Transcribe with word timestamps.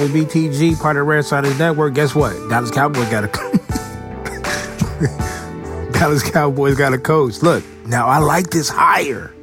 with 0.00 0.14
BTG, 0.14 0.80
part 0.80 0.96
of 0.96 1.00
the 1.00 1.04
Red 1.04 1.24
Side 1.24 1.44
Network. 1.58 1.94
Guess 1.94 2.14
what? 2.14 2.32
Dallas 2.48 2.70
Cowboys 2.70 3.08
got 3.10 3.24
a 3.24 3.28
Dallas 5.92 6.22
Cowboys 6.22 6.76
got 6.76 6.94
a 6.94 6.98
coach. 6.98 7.42
Look, 7.42 7.64
now 7.86 8.06
I 8.06 8.18
like 8.18 8.50
this 8.50 8.68
hire. 8.68 9.34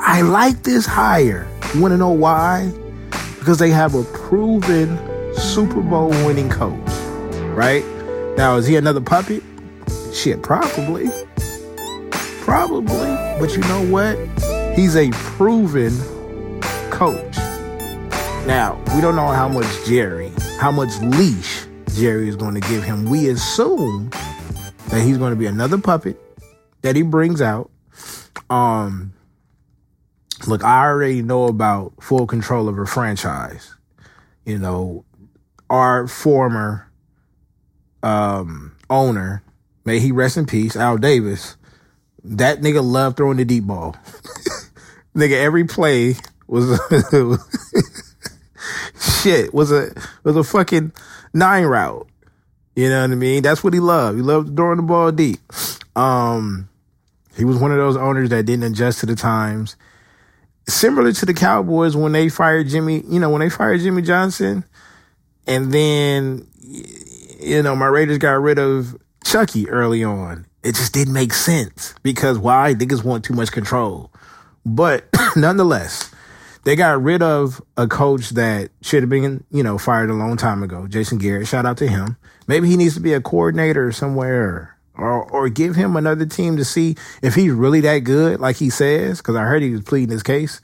I 0.00 0.22
like 0.22 0.62
this 0.62 0.86
hire. 0.86 1.46
You 1.74 1.82
want 1.82 1.92
to 1.92 1.98
know 1.98 2.10
why? 2.10 2.72
Because 3.38 3.58
they 3.58 3.70
have 3.70 3.94
a 3.94 4.04
proven 4.04 4.96
Super 5.34 5.82
Bowl 5.82 6.08
winning 6.08 6.48
coach, 6.48 6.88
right? 7.54 7.84
Now, 8.36 8.56
is 8.56 8.66
he 8.66 8.76
another 8.76 9.00
puppet? 9.00 9.42
Shit, 10.14 10.42
probably. 10.42 11.10
Probably. 12.40 13.08
But 13.38 13.52
you 13.52 13.58
know 13.62 13.84
what? 13.86 14.16
He's 14.74 14.96
a 14.96 15.10
proven 15.10 15.92
coach. 16.90 17.36
Now, 18.48 18.82
we 18.94 19.02
don't 19.02 19.14
know 19.14 19.28
how 19.28 19.46
much 19.46 19.66
Jerry, 19.84 20.32
how 20.58 20.72
much 20.72 20.98
leash 21.00 21.66
Jerry 21.96 22.30
is 22.30 22.36
going 22.36 22.54
to 22.54 22.66
give 22.66 22.82
him. 22.82 23.04
We 23.10 23.28
assume 23.28 24.08
that 24.88 25.02
he's 25.02 25.18
going 25.18 25.32
to 25.32 25.36
be 25.36 25.44
another 25.44 25.76
puppet 25.76 26.18
that 26.80 26.96
he 26.96 27.02
brings 27.02 27.42
out. 27.42 27.70
Um, 28.48 29.12
look, 30.46 30.64
I 30.64 30.86
already 30.86 31.20
know 31.20 31.44
about 31.44 31.92
full 32.00 32.26
control 32.26 32.70
of 32.70 32.78
a 32.78 32.86
franchise. 32.86 33.74
You 34.46 34.56
know, 34.56 35.04
our 35.68 36.08
former 36.08 36.90
um, 38.02 38.74
owner, 38.88 39.42
may 39.84 39.98
he 40.00 40.10
rest 40.10 40.38
in 40.38 40.46
peace, 40.46 40.74
Al 40.74 40.96
Davis. 40.96 41.58
That 42.24 42.62
nigga 42.62 42.82
loved 42.82 43.18
throwing 43.18 43.36
the 43.36 43.44
deep 43.44 43.64
ball. 43.64 43.94
nigga, 45.14 45.34
every 45.34 45.64
play 45.64 46.16
was 46.46 46.80
shit 49.00 49.52
was 49.54 49.72
a 49.72 49.90
was 50.24 50.36
a 50.36 50.44
fucking 50.44 50.92
nine 51.32 51.64
route. 51.64 52.08
You 52.76 52.88
know 52.88 53.02
what 53.02 53.10
I 53.10 53.14
mean? 53.16 53.42
That's 53.42 53.64
what 53.64 53.74
he 53.74 53.80
loved. 53.80 54.16
He 54.16 54.22
loved 54.22 54.54
throwing 54.56 54.76
the 54.76 54.82
ball 54.84 55.10
deep. 55.10 55.40
Um, 55.96 56.68
he 57.36 57.44
was 57.44 57.58
one 57.58 57.72
of 57.72 57.78
those 57.78 57.96
owners 57.96 58.28
that 58.30 58.46
didn't 58.46 58.72
adjust 58.72 59.00
to 59.00 59.06
the 59.06 59.16
times. 59.16 59.76
Similar 60.68 61.12
to 61.12 61.26
the 61.26 61.34
Cowboys 61.34 61.96
when 61.96 62.12
they 62.12 62.28
fired 62.28 62.68
Jimmy, 62.68 63.02
you 63.08 63.18
know, 63.18 63.30
when 63.30 63.40
they 63.40 63.48
fired 63.48 63.80
Jimmy 63.80 64.02
Johnson, 64.02 64.64
and 65.46 65.72
then 65.72 66.46
you 67.40 67.62
know, 67.62 67.74
my 67.74 67.86
Raiders 67.86 68.18
got 68.18 68.40
rid 68.40 68.58
of 68.58 68.96
Chucky 69.24 69.68
early 69.68 70.04
on. 70.04 70.46
It 70.62 70.74
just 70.74 70.92
didn't 70.92 71.14
make 71.14 71.32
sense 71.32 71.94
because 72.02 72.38
why? 72.38 72.74
Niggas 72.74 73.04
want 73.04 73.24
too 73.24 73.34
much 73.34 73.52
control. 73.52 74.10
But 74.66 75.08
nonetheless, 75.36 76.10
they 76.64 76.76
got 76.76 77.02
rid 77.02 77.22
of 77.22 77.62
a 77.76 77.86
coach 77.86 78.30
that 78.30 78.70
should 78.82 79.02
have 79.02 79.10
been, 79.10 79.44
you 79.50 79.62
know, 79.62 79.78
fired 79.78 80.10
a 80.10 80.14
long 80.14 80.36
time 80.36 80.62
ago. 80.62 80.86
Jason 80.86 81.18
Garrett, 81.18 81.46
shout 81.46 81.66
out 81.66 81.78
to 81.78 81.88
him. 81.88 82.16
Maybe 82.46 82.68
he 82.68 82.76
needs 82.76 82.94
to 82.94 83.00
be 83.00 83.12
a 83.12 83.20
coordinator 83.20 83.92
somewhere 83.92 84.78
or 84.98 85.24
or 85.30 85.48
give 85.48 85.76
him 85.76 85.96
another 85.96 86.26
team 86.26 86.56
to 86.56 86.64
see 86.64 86.96
if 87.22 87.34
he's 87.34 87.52
really 87.52 87.80
that 87.80 88.00
good, 88.00 88.40
like 88.40 88.56
he 88.56 88.68
says, 88.68 89.18
because 89.18 89.36
I 89.36 89.44
heard 89.44 89.62
he 89.62 89.70
was 89.70 89.82
pleading 89.82 90.10
his 90.10 90.22
case. 90.22 90.60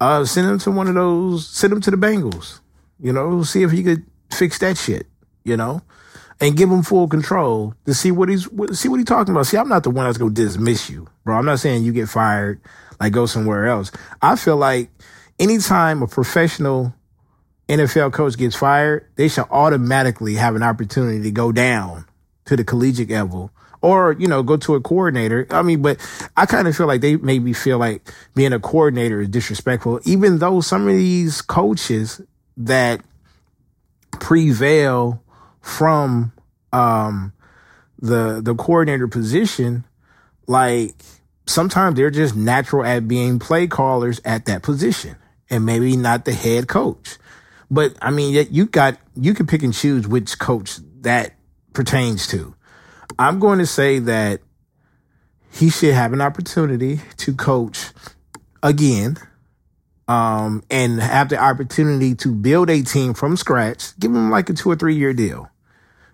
Uh, 0.00 0.24
send 0.24 0.48
him 0.48 0.58
to 0.58 0.70
one 0.70 0.88
of 0.88 0.94
those, 0.94 1.46
send 1.46 1.72
him 1.72 1.80
to 1.82 1.90
the 1.90 1.96
Bengals, 1.96 2.60
you 2.98 3.12
know, 3.12 3.42
see 3.42 3.62
if 3.62 3.70
he 3.70 3.82
could 3.82 4.04
fix 4.32 4.58
that 4.58 4.78
shit, 4.78 5.06
you 5.44 5.58
know, 5.58 5.82
and 6.40 6.56
give 6.56 6.70
him 6.70 6.82
full 6.82 7.06
control 7.06 7.74
to 7.84 7.92
see 7.92 8.10
what 8.10 8.30
he's, 8.30 8.48
see 8.72 8.88
what 8.88 8.96
he's 8.96 9.04
talking 9.04 9.34
about. 9.34 9.46
See, 9.46 9.58
I'm 9.58 9.68
not 9.68 9.82
the 9.82 9.90
one 9.90 10.06
that's 10.06 10.16
to 10.16 10.30
dismiss 10.30 10.88
you, 10.88 11.06
bro. 11.24 11.36
I'm 11.36 11.44
not 11.44 11.60
saying 11.60 11.82
you 11.82 11.92
get 11.92 12.08
fired, 12.08 12.62
like 12.98 13.12
go 13.12 13.26
somewhere 13.26 13.66
else. 13.66 13.92
I 14.22 14.36
feel 14.36 14.56
like 14.56 14.88
anytime 15.40 16.02
a 16.02 16.06
professional 16.06 16.94
NFL 17.68 18.12
coach 18.12 18.36
gets 18.36 18.54
fired, 18.54 19.06
they 19.16 19.26
should 19.26 19.46
automatically 19.50 20.34
have 20.34 20.54
an 20.54 20.62
opportunity 20.62 21.22
to 21.22 21.30
go 21.30 21.50
down 21.50 22.04
to 22.44 22.56
the 22.56 22.64
collegiate 22.64 23.10
level 23.10 23.50
or, 23.80 24.12
you 24.18 24.28
know, 24.28 24.42
go 24.42 24.58
to 24.58 24.74
a 24.74 24.80
coordinator. 24.80 25.46
I 25.50 25.62
mean, 25.62 25.80
but 25.80 25.98
I 26.36 26.44
kind 26.44 26.68
of 26.68 26.76
feel 26.76 26.86
like 26.86 27.00
they 27.00 27.16
maybe 27.16 27.54
feel 27.54 27.78
like 27.78 28.12
being 28.34 28.52
a 28.52 28.60
coordinator 28.60 29.22
is 29.22 29.28
disrespectful, 29.28 30.00
even 30.04 30.38
though 30.38 30.60
some 30.60 30.86
of 30.86 30.94
these 30.94 31.40
coaches 31.40 32.20
that 32.58 33.00
prevail 34.12 35.22
from, 35.62 36.32
um, 36.72 37.32
the, 37.98 38.40
the 38.42 38.54
coordinator 38.54 39.08
position, 39.08 39.84
like 40.46 40.94
sometimes 41.46 41.96
they're 41.96 42.10
just 42.10 42.34
natural 42.34 42.84
at 42.84 43.08
being 43.08 43.38
play 43.38 43.66
callers 43.66 44.20
at 44.24 44.44
that 44.46 44.62
position 44.62 45.16
and 45.50 45.66
maybe 45.66 45.96
not 45.96 46.24
the 46.24 46.32
head 46.32 46.68
coach. 46.68 47.16
But 47.70 47.96
I 48.00 48.10
mean, 48.10 48.46
you 48.50 48.66
got, 48.66 48.98
you 49.14 49.34
can 49.34 49.46
pick 49.46 49.62
and 49.62 49.74
choose 49.74 50.06
which 50.06 50.38
coach 50.38 50.78
that 51.00 51.34
pertains 51.72 52.26
to. 52.28 52.54
I'm 53.18 53.38
going 53.38 53.58
to 53.58 53.66
say 53.66 53.98
that 53.98 54.40
he 55.52 55.68
should 55.70 55.94
have 55.94 56.12
an 56.12 56.20
opportunity 56.20 57.00
to 57.18 57.34
coach 57.34 57.90
again, 58.62 59.16
um, 60.08 60.62
and 60.70 61.00
have 61.00 61.28
the 61.28 61.38
opportunity 61.38 62.16
to 62.16 62.34
build 62.34 62.68
a 62.68 62.82
team 62.82 63.14
from 63.14 63.36
scratch. 63.36 63.96
Give 63.98 64.10
him 64.10 64.30
like 64.30 64.50
a 64.50 64.54
two 64.54 64.68
or 64.70 64.76
three 64.76 64.96
year 64.96 65.12
deal, 65.12 65.48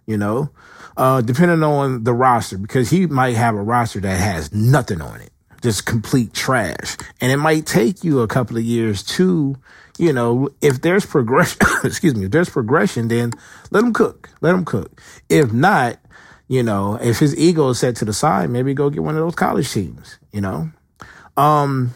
you 0.06 0.18
know, 0.18 0.50
uh, 0.98 1.22
depending 1.22 1.62
on 1.62 2.04
the 2.04 2.12
roster, 2.12 2.58
because 2.58 2.90
he 2.90 3.06
might 3.06 3.36
have 3.36 3.54
a 3.54 3.62
roster 3.62 4.00
that 4.00 4.20
has 4.20 4.52
nothing 4.52 5.00
on 5.00 5.22
it, 5.22 5.32
just 5.62 5.86
complete 5.86 6.32
trash. 6.32 6.96
And 7.20 7.32
it 7.32 7.36
might 7.38 7.66
take 7.66 8.04
you 8.04 8.20
a 8.20 8.28
couple 8.28 8.56
of 8.56 8.62
years 8.62 9.02
to, 9.04 9.56
you 9.98 10.12
know, 10.12 10.48
if 10.60 10.80
there's 10.82 11.06
progression, 11.06 11.58
excuse 11.84 12.14
me, 12.14 12.26
if 12.26 12.30
there's 12.30 12.50
progression, 12.50 13.08
then 13.08 13.32
let 13.70 13.84
him 13.84 13.92
cook. 13.92 14.30
Let 14.40 14.54
him 14.54 14.64
cook. 14.64 15.00
If 15.28 15.52
not, 15.52 15.98
you 16.48 16.62
know, 16.62 16.96
if 17.00 17.18
his 17.18 17.36
ego 17.36 17.70
is 17.70 17.78
set 17.78 17.96
to 17.96 18.04
the 18.04 18.12
side, 18.12 18.50
maybe 18.50 18.74
go 18.74 18.90
get 18.90 19.02
one 19.02 19.16
of 19.16 19.20
those 19.20 19.34
college 19.34 19.72
teams, 19.72 20.18
you 20.32 20.40
know? 20.40 20.70
Um, 21.36 21.94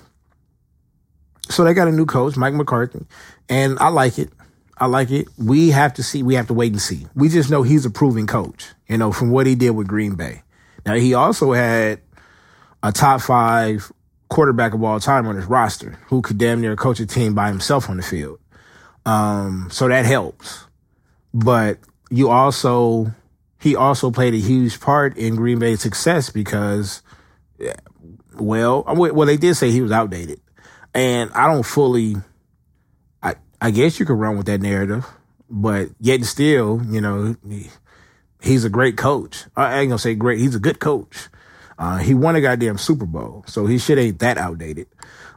so 1.48 1.64
they 1.64 1.74
got 1.74 1.88
a 1.88 1.92
new 1.92 2.06
coach, 2.06 2.36
Mike 2.36 2.54
McCarthy, 2.54 3.06
and 3.48 3.78
I 3.78 3.88
like 3.88 4.18
it. 4.18 4.30
I 4.76 4.86
like 4.86 5.10
it. 5.10 5.28
We 5.36 5.70
have 5.70 5.94
to 5.94 6.02
see, 6.02 6.22
we 6.22 6.34
have 6.34 6.46
to 6.46 6.54
wait 6.54 6.72
and 6.72 6.80
see. 6.80 7.06
We 7.14 7.28
just 7.28 7.50
know 7.50 7.62
he's 7.62 7.84
a 7.84 7.90
proven 7.90 8.26
coach, 8.26 8.68
you 8.88 8.96
know, 8.96 9.12
from 9.12 9.30
what 9.30 9.46
he 9.46 9.54
did 9.54 9.70
with 9.70 9.86
Green 9.86 10.14
Bay. 10.14 10.42
Now, 10.86 10.94
he 10.94 11.12
also 11.12 11.52
had 11.52 12.00
a 12.82 12.92
top 12.92 13.20
five 13.20 13.92
quarterback 14.28 14.74
of 14.74 14.82
all 14.82 15.00
time 15.00 15.26
on 15.26 15.36
his 15.36 15.46
roster 15.46 15.98
who 16.06 16.22
could 16.22 16.38
damn 16.38 16.60
near 16.60 16.76
coach 16.76 17.00
a 17.00 17.06
team 17.06 17.34
by 17.34 17.48
himself 17.48 17.90
on 17.90 17.96
the 17.96 18.02
field. 18.02 18.38
Um, 19.04 19.68
so 19.70 19.88
that 19.88 20.06
helps. 20.06 20.66
But 21.34 21.78
you 22.10 22.30
also 22.30 23.12
he 23.60 23.76
also 23.76 24.10
played 24.10 24.34
a 24.34 24.38
huge 24.38 24.80
part 24.80 25.16
in 25.18 25.36
Green 25.36 25.58
Bay's 25.58 25.82
success 25.82 26.30
because, 26.30 27.02
well, 28.38 28.84
well, 28.86 29.26
they 29.26 29.36
did 29.36 29.54
say 29.54 29.70
he 29.70 29.82
was 29.82 29.92
outdated, 29.92 30.40
and 30.94 31.30
I 31.34 31.46
don't 31.46 31.64
fully. 31.64 32.16
I 33.22 33.34
I 33.60 33.70
guess 33.70 34.00
you 34.00 34.06
could 34.06 34.14
run 34.14 34.38
with 34.38 34.46
that 34.46 34.62
narrative, 34.62 35.06
but 35.48 35.88
yet 36.00 36.24
still, 36.24 36.80
you 36.88 37.00
know, 37.02 37.36
he, 37.46 37.70
he's 38.40 38.64
a 38.64 38.70
great 38.70 38.96
coach. 38.96 39.44
I 39.56 39.80
ain't 39.80 39.90
gonna 39.90 39.98
say 39.98 40.14
great. 40.14 40.38
He's 40.38 40.54
a 40.54 40.60
good 40.60 40.80
coach. 40.80 41.28
Uh, 41.80 41.96
he 41.96 42.12
won 42.12 42.36
a 42.36 42.42
goddamn 42.42 42.76
Super 42.76 43.06
Bowl, 43.06 43.42
so 43.46 43.64
his 43.64 43.82
shit 43.82 43.96
ain't 43.96 44.18
that 44.18 44.36
outdated. 44.36 44.86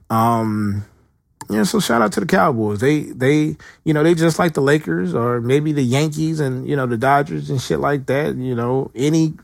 Um, 0.10 0.86
yeah, 1.50 1.64
so 1.64 1.80
shout 1.80 2.02
out 2.02 2.12
to 2.14 2.20
the 2.20 2.26
Cowboys. 2.26 2.82
They 2.82 3.04
they 3.04 3.56
you 3.86 3.94
know 3.94 4.04
they 4.04 4.14
just 4.14 4.40
like 4.40 4.54
the 4.54 4.62
Lakers 4.62 5.16
or 5.16 5.40
maybe 5.40 5.72
the 5.72 5.82
Yankees 5.82 6.42
and 6.42 6.68
you 6.68 6.76
know 6.76 6.86
the 6.86 6.98
Dodgers 6.98 7.50
and 7.50 7.62
shit 7.62 7.80
like 7.80 8.08
that. 8.08 8.36
You 8.36 8.56
know 8.56 8.92
any 8.94 9.36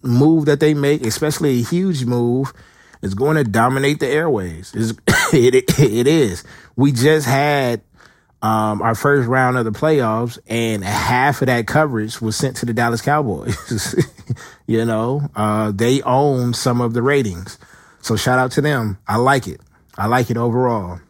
move 0.00 0.46
that 0.46 0.58
they 0.58 0.72
make, 0.72 1.04
especially 1.04 1.60
a 1.60 1.64
huge 1.64 2.06
move, 2.06 2.54
is 3.02 3.12
going 3.12 3.36
to 3.36 3.44
dominate 3.44 4.00
the 4.00 4.08
airways. 4.08 4.72
It, 4.74 4.96
it 5.34 5.78
it 5.78 6.06
is. 6.06 6.44
We 6.76 6.92
just 6.92 7.26
had 7.26 7.82
um, 8.40 8.82
our 8.82 8.94
first 8.94 9.28
round 9.28 9.58
of 9.58 9.64
the 9.64 9.72
playoffs, 9.72 10.38
and 10.46 10.84
half 10.84 11.42
of 11.42 11.46
that 11.46 11.66
coverage 11.66 12.20
was 12.20 12.36
sent 12.36 12.56
to 12.58 12.66
the 12.66 12.72
Dallas 12.72 13.02
Cowboys. 13.02 13.94
you 14.66 14.84
know, 14.84 15.28
uh, 15.34 15.72
they 15.72 16.02
own 16.02 16.54
some 16.54 16.80
of 16.80 16.94
the 16.94 17.02
ratings, 17.02 17.58
so 18.00 18.16
shout 18.16 18.38
out 18.38 18.52
to 18.52 18.60
them. 18.60 18.98
I 19.08 19.16
like 19.16 19.48
it. 19.48 19.60
I 19.96 20.06
like 20.06 20.30
it 20.30 20.36
overall. 20.36 21.00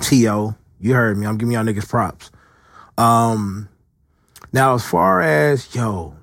T.O., 0.00 0.54
you 0.80 0.94
heard 0.94 1.16
me. 1.16 1.26
I'm 1.26 1.38
giving 1.38 1.52
y'all 1.52 1.64
niggas 1.64 1.88
props. 1.88 2.30
Um, 2.96 3.68
now 4.52 4.74
as 4.74 4.84
far 4.84 5.20
as, 5.20 5.74
yo, 5.74 6.16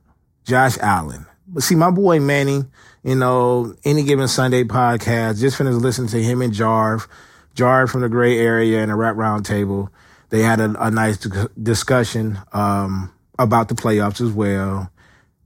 Josh 0.46 0.78
Allen, 0.80 1.26
but 1.48 1.64
see, 1.64 1.76
my 1.76 1.92
boy 1.92 2.22
Manny, 2.22 2.64
you 3.04 3.16
know, 3.16 3.76
any 3.84 4.04
given 4.04 4.30
Sunday 4.30 4.64
podcast, 4.64 5.42
just 5.42 5.58
finished 5.58 5.80
listening 5.80 6.08
to 6.10 6.24
him 6.24 6.42
and 6.42 6.54
Jarv, 6.54 7.08
Jarv 7.56 7.90
from 7.90 8.02
the 8.02 8.10
gray 8.10 8.40
area 8.40 8.82
and 8.82 8.90
a 8.90 8.96
rap 8.96 9.18
roundtable. 9.18 9.90
They 10.32 10.42
had 10.42 10.60
a, 10.60 10.74
a 10.84 10.90
nice 10.90 11.18
discussion, 11.62 12.40
um, 12.52 13.14
about 13.38 13.68
the 13.68 13.76
playoffs 13.76 14.22
as 14.22 14.32
well. 14.32 14.92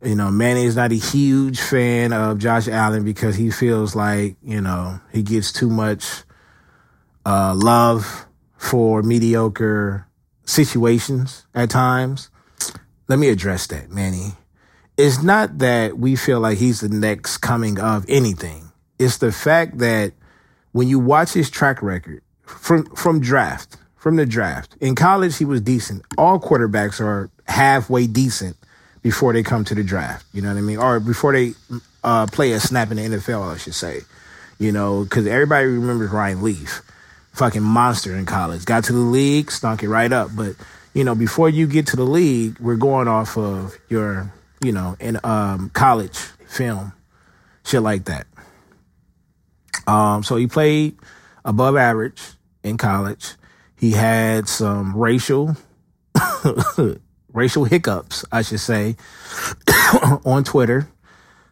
You 0.04 0.16
know, 0.16 0.30
Manny 0.30 0.66
is 0.66 0.76
not 0.76 0.92
a 0.92 0.96
huge 0.96 1.60
fan 1.60 2.14
of 2.14 2.38
Josh 2.38 2.68
Allen 2.68 3.04
because 3.04 3.36
he 3.36 3.50
feels 3.50 3.96
like, 3.96 4.36
you 4.44 4.62
know, 4.62 5.00
he 5.12 5.24
gets 5.24 5.52
too 5.52 5.70
much, 5.70 6.24
uh, 7.26 7.54
love 7.56 8.28
for 8.58 9.02
mediocre 9.02 10.08
situations 10.46 11.46
at 11.56 11.70
times. 11.70 12.30
Let 13.08 13.20
me 13.20 13.30
address 13.30 13.68
that, 13.68 13.90
Manny. 13.90 14.34
It's 14.98 15.22
not 15.22 15.58
that 15.60 15.98
we 15.98 16.16
feel 16.16 16.40
like 16.40 16.58
he's 16.58 16.82
the 16.82 16.90
next 16.90 17.38
coming 17.38 17.80
of 17.80 18.06
anything. 18.08 18.72
It's 18.98 19.18
the 19.18 19.32
fact 19.32 19.80
that 19.80 20.14
when 20.72 20.88
you 20.88 21.00
watch 21.00 21.34
his 21.34 21.50
track 21.50 21.82
record 21.82 22.22
from 22.44 22.86
from 22.96 23.20
draft, 23.20 23.78
from 24.06 24.18
the 24.18 24.26
draft, 24.28 24.78
in 24.82 24.94
college 24.94 25.36
he 25.36 25.46
was 25.46 25.62
decent. 25.62 26.04
All 26.16 26.40
quarterbacks 26.40 27.02
are 27.02 27.32
halfway 27.48 28.06
decent 28.06 28.56
before 29.02 29.34
they 29.34 29.42
come 29.42 29.66
to 29.66 29.74
the 29.74 29.84
draft. 29.84 30.28
You 30.32 30.44
know 30.44 30.50
what 30.50 30.60
I 30.60 30.62
mean? 30.62 30.78
Or 30.78 31.00
before 31.00 31.34
they 31.34 31.54
uh, 32.04 32.28
play 32.28 32.52
a 32.52 32.60
snap 32.60 32.92
in 32.92 32.98
the 32.98 33.18
NFL, 33.18 33.56
I 33.56 33.58
should 33.58 33.74
say. 33.74 34.02
You 34.60 34.72
know, 34.72 35.06
because 35.06 35.26
everybody 35.26 35.66
remembers 35.66 36.12
Ryan 36.12 36.44
Leaf, 36.44 36.84
fucking 37.34 37.64
monster 37.64 38.16
in 38.16 38.28
college. 38.28 38.64
Got 38.66 38.84
to 38.84 38.94
the 38.94 39.00
league, 39.00 39.50
stunk 39.50 39.82
it 39.82 39.90
right 39.90 40.14
up. 40.14 40.30
But 40.36 40.54
you 40.94 41.04
know, 41.04 41.16
before 41.16 41.50
you 41.50 41.66
get 41.66 41.88
to 41.88 41.96
the 41.96 42.06
league, 42.06 42.60
we're 42.60 42.76
going 42.76 43.08
off 43.08 43.40
of 43.40 43.76
your, 43.90 44.32
you 44.64 44.72
know, 44.72 44.96
in 45.00 45.20
um, 45.24 45.72
college 45.72 46.20
film, 46.46 46.94
shit 47.64 47.82
like 47.82 48.06
that. 48.06 48.28
Um, 49.88 50.22
so 50.22 50.36
he 50.36 50.46
played 50.46 50.96
above 51.44 51.76
average 51.76 52.22
in 52.64 52.78
college. 52.78 53.34
He 53.86 53.92
had 53.92 54.50
some 54.50 54.98
racial 54.98 55.56
racial 57.32 57.66
hiccups, 57.66 58.26
I 58.32 58.42
should 58.42 58.60
say, 58.60 58.96
on 60.26 60.44
Twitter. 60.44 60.90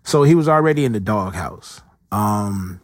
So 0.04 0.24
he 0.24 0.34
was 0.34 0.50
already 0.50 0.84
in 0.84 0.94
the 0.94 1.00
doghouse. 1.00 1.82
Um, 2.12 2.82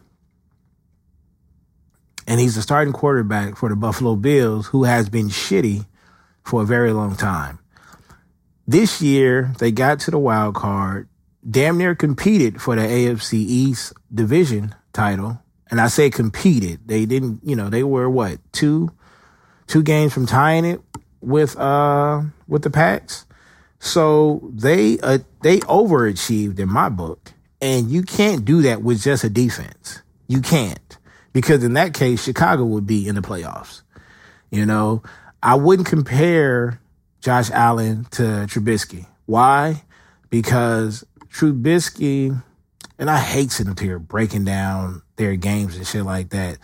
and 2.28 2.38
he's 2.38 2.54
the 2.54 2.62
starting 2.62 2.92
quarterback 2.92 3.56
for 3.56 3.68
the 3.68 3.74
Buffalo 3.74 4.14
Bills, 4.14 4.68
who 4.68 4.84
has 4.84 5.08
been 5.08 5.26
shitty 5.26 5.84
for 6.44 6.62
a 6.62 6.64
very 6.64 6.92
long 6.92 7.16
time. 7.16 7.58
This 8.68 9.02
year, 9.02 9.52
they 9.58 9.72
got 9.72 9.98
to 10.00 10.12
the 10.12 10.18
wild 10.20 10.54
card, 10.54 11.08
damn 11.50 11.76
near 11.76 11.96
competed 11.96 12.62
for 12.62 12.76
the 12.76 12.82
AFC 12.82 13.32
East 13.32 13.94
division 14.14 14.76
title. 14.92 15.42
And 15.72 15.80
I 15.80 15.88
say 15.88 16.08
competed. 16.08 16.86
They 16.86 17.04
didn't, 17.04 17.40
you 17.42 17.56
know, 17.56 17.68
they 17.68 17.82
were 17.82 18.08
what, 18.08 18.38
two 18.52 18.92
two 19.70 19.82
games 19.82 20.12
from 20.12 20.26
tying 20.26 20.64
it 20.64 20.80
with 21.20 21.56
uh 21.56 22.22
with 22.48 22.62
the 22.62 22.70
Pats. 22.70 23.24
So 23.78 24.50
they 24.52 24.98
uh, 24.98 25.18
they 25.42 25.60
overachieved 25.60 26.58
in 26.58 26.68
my 26.68 26.90
book, 26.90 27.32
and 27.62 27.90
you 27.90 28.02
can't 28.02 28.44
do 28.44 28.60
that 28.62 28.82
with 28.82 29.00
just 29.00 29.24
a 29.24 29.30
defense. 29.30 30.02
You 30.28 30.42
can't 30.42 30.98
because 31.32 31.64
in 31.64 31.72
that 31.74 31.94
case, 31.94 32.22
Chicago 32.22 32.64
would 32.64 32.86
be 32.86 33.08
in 33.08 33.14
the 33.14 33.22
playoffs. 33.22 33.82
You 34.50 34.66
know, 34.66 35.02
I 35.42 35.54
wouldn't 35.54 35.88
compare 35.88 36.80
Josh 37.20 37.50
Allen 37.50 38.04
to 38.10 38.22
Trubisky. 38.22 39.06
Why? 39.24 39.82
Because 40.28 41.04
Trubisky, 41.28 42.42
and 42.98 43.08
I 43.08 43.18
hate 43.18 43.52
sitting 43.52 43.76
here 43.76 43.98
breaking 43.98 44.44
down 44.44 45.02
their 45.16 45.36
games 45.36 45.76
and 45.76 45.86
shit 45.86 46.04
like 46.04 46.30
that, 46.30 46.58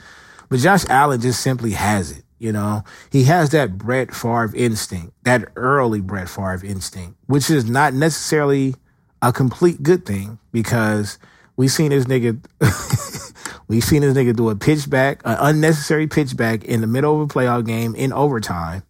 but 0.50 0.58
Josh 0.58 0.84
Allen 0.90 1.20
just 1.20 1.40
simply 1.40 1.70
has 1.70 2.10
it. 2.10 2.25
You 2.38 2.52
know, 2.52 2.84
he 3.10 3.24
has 3.24 3.50
that 3.50 3.78
Brett 3.78 4.14
Favre 4.14 4.54
instinct, 4.54 5.12
that 5.24 5.48
early 5.56 6.00
Brett 6.00 6.28
Favre 6.28 6.60
instinct, 6.64 7.16
which 7.26 7.48
is 7.50 7.68
not 7.68 7.94
necessarily 7.94 8.74
a 9.22 9.32
complete 9.32 9.82
good 9.82 10.04
thing 10.04 10.38
because 10.52 11.18
we've 11.56 11.70
seen 11.70 11.90
this 11.90 12.04
nigga, 12.04 12.38
we've 13.68 13.84
seen 13.84 14.02
this 14.02 14.14
nigga 14.14 14.36
do 14.36 14.50
a 14.50 14.56
pitch 14.56 14.90
back, 14.90 15.22
an 15.24 15.36
unnecessary 15.40 16.06
pitch 16.06 16.36
back 16.36 16.64
in 16.64 16.82
the 16.82 16.86
middle 16.86 17.22
of 17.22 17.30
a 17.30 17.32
playoff 17.32 17.66
game 17.66 17.94
in 17.94 18.12
overtime. 18.12 18.82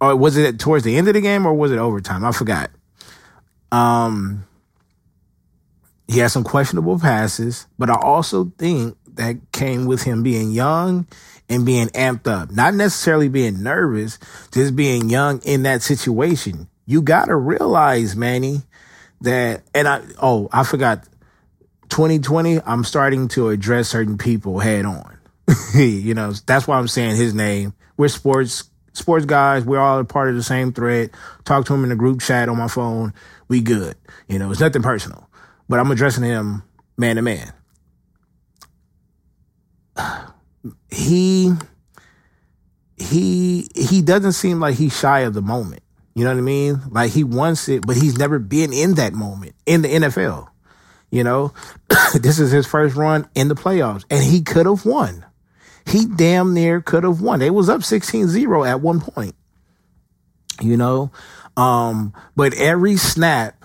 Or 0.00 0.16
was 0.16 0.36
it 0.36 0.58
towards 0.58 0.84
the 0.84 0.96
end 0.96 1.06
of 1.08 1.14
the 1.14 1.20
game 1.20 1.46
or 1.46 1.54
was 1.54 1.70
it 1.70 1.78
overtime? 1.78 2.24
I 2.24 2.32
forgot. 2.32 2.70
Um, 3.70 4.46
he 6.08 6.18
had 6.18 6.32
some 6.32 6.42
questionable 6.42 6.98
passes, 6.98 7.68
but 7.78 7.90
I 7.90 7.94
also 7.94 8.52
think 8.58 8.96
that 9.14 9.36
came 9.52 9.86
with 9.86 10.02
him 10.02 10.22
being 10.22 10.50
young 10.50 11.06
and 11.50 11.66
being 11.66 11.88
amped 11.88 12.28
up, 12.28 12.52
not 12.52 12.74
necessarily 12.74 13.28
being 13.28 13.62
nervous, 13.62 14.18
just 14.52 14.76
being 14.76 15.10
young 15.10 15.42
in 15.42 15.64
that 15.64 15.82
situation. 15.82 16.68
You 16.86 17.02
got 17.02 17.26
to 17.26 17.36
realize, 17.36 18.14
Manny, 18.14 18.62
that, 19.20 19.62
and 19.74 19.88
I, 19.88 20.02
oh, 20.22 20.48
I 20.52 20.62
forgot 20.62 21.04
2020, 21.90 22.60
I'm 22.62 22.84
starting 22.84 23.28
to 23.28 23.48
address 23.48 23.88
certain 23.88 24.16
people 24.16 24.60
head 24.60 24.86
on. 24.86 25.18
you 25.74 26.14
know, 26.14 26.32
that's 26.46 26.68
why 26.68 26.78
I'm 26.78 26.88
saying 26.88 27.16
his 27.16 27.34
name. 27.34 27.74
We're 27.96 28.08
sports, 28.08 28.70
sports 28.92 29.26
guys. 29.26 29.64
We're 29.64 29.80
all 29.80 29.98
a 29.98 30.04
part 30.04 30.30
of 30.30 30.36
the 30.36 30.42
same 30.44 30.72
thread. 30.72 31.10
Talk 31.44 31.66
to 31.66 31.74
him 31.74 31.82
in 31.82 31.90
the 31.90 31.96
group 31.96 32.20
chat 32.20 32.48
on 32.48 32.56
my 32.56 32.68
phone. 32.68 33.12
We 33.48 33.60
good. 33.60 33.96
You 34.28 34.38
know, 34.38 34.52
it's 34.52 34.60
nothing 34.60 34.82
personal, 34.82 35.28
but 35.68 35.80
I'm 35.80 35.90
addressing 35.90 36.22
him 36.22 36.62
man 36.96 37.16
to 37.16 37.22
man 37.22 37.52
he 40.90 41.52
he 42.96 43.68
he 43.74 44.02
doesn't 44.02 44.32
seem 44.32 44.60
like 44.60 44.76
he's 44.76 44.96
shy 44.96 45.20
of 45.20 45.34
the 45.34 45.42
moment. 45.42 45.82
You 46.14 46.24
know 46.24 46.32
what 46.32 46.38
I 46.38 46.42
mean? 46.42 46.82
Like 46.90 47.12
he 47.12 47.24
wants 47.24 47.68
it, 47.68 47.86
but 47.86 47.96
he's 47.96 48.18
never 48.18 48.38
been 48.38 48.72
in 48.72 48.94
that 48.94 49.12
moment 49.12 49.54
in 49.64 49.82
the 49.82 49.88
NFL. 49.88 50.48
You 51.10 51.24
know, 51.24 51.52
this 52.14 52.38
is 52.38 52.50
his 52.50 52.66
first 52.66 52.96
run 52.96 53.28
in 53.34 53.48
the 53.48 53.54
playoffs 53.54 54.04
and 54.10 54.22
he 54.22 54.42
could 54.42 54.66
have 54.66 54.84
won. 54.84 55.24
He 55.86 56.06
damn 56.06 56.52
near 56.52 56.80
could 56.80 57.04
have 57.04 57.20
won. 57.20 57.42
It 57.42 57.54
was 57.54 57.68
up 57.68 57.80
16-0 57.80 58.68
at 58.68 58.80
one 58.80 59.00
point. 59.00 59.34
You 60.60 60.76
know, 60.76 61.10
um, 61.56 62.12
but 62.36 62.52
every 62.54 62.96
snap 62.96 63.64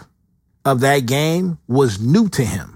of 0.63 0.79
that 0.79 1.01
game 1.01 1.59
was 1.67 1.99
new 1.99 2.29
to 2.29 2.45
him 2.45 2.74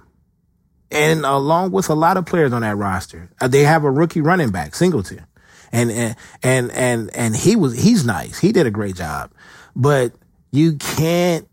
and 0.92 1.26
along 1.26 1.72
with 1.72 1.90
a 1.90 1.94
lot 1.94 2.18
of 2.18 2.26
players 2.26 2.54
on 2.54 2.62
that 2.62 2.78
roster, 2.78 3.30
uh, 3.42 3.48
they 3.48 3.64
have 3.64 3.84
a 3.84 3.92
rookie 3.92 4.22
running 4.22 4.52
back, 4.52 4.76
Singleton, 4.76 5.26
and 5.72 5.92
and 5.92 6.16
and 6.44 6.72
and 6.72 7.16
and 7.16 7.36
he 7.36 7.56
was 7.56 7.82
he's 7.82 8.06
nice. 8.06 8.40
He 8.40 8.52
did 8.52 8.66
a 8.66 8.72
great 8.72 8.96
job, 8.96 9.32
but 9.76 10.14
you 10.52 10.78
can't 10.78 11.48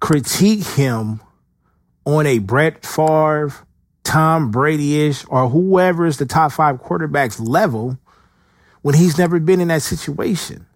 critique 0.00 0.66
him 0.66 1.20
on 2.04 2.26
a 2.26 2.38
Brett 2.38 2.84
Favre, 2.86 3.52
Tom 4.04 4.50
Brady 4.50 5.06
ish, 5.06 5.24
or 5.28 5.48
whoever 5.48 6.06
is 6.06 6.16
the 6.16 6.26
top 6.26 6.52
five 6.52 6.82
quarterbacks 6.82 7.46
level 7.46 7.98
when 8.80 8.94
he's 8.94 9.18
never 9.18 9.38
been 9.38 9.60
in 9.60 9.68
that 9.68 9.82
situation. 9.82 10.66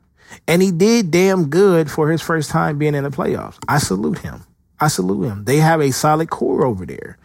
And 0.46 0.60
he 0.60 0.70
did 0.70 1.10
damn 1.10 1.48
good 1.48 1.90
for 1.90 2.10
his 2.10 2.20
first 2.20 2.50
time 2.50 2.78
being 2.78 2.94
in 2.94 3.04
the 3.04 3.10
playoffs. 3.10 3.58
I 3.68 3.78
salute 3.78 4.18
him. 4.18 4.44
I 4.80 4.88
salute 4.88 5.24
him. 5.24 5.44
They 5.44 5.58
have 5.58 5.80
a 5.80 5.92
solid 5.92 6.30
core 6.30 6.64
over 6.64 6.84
there. 6.84 7.18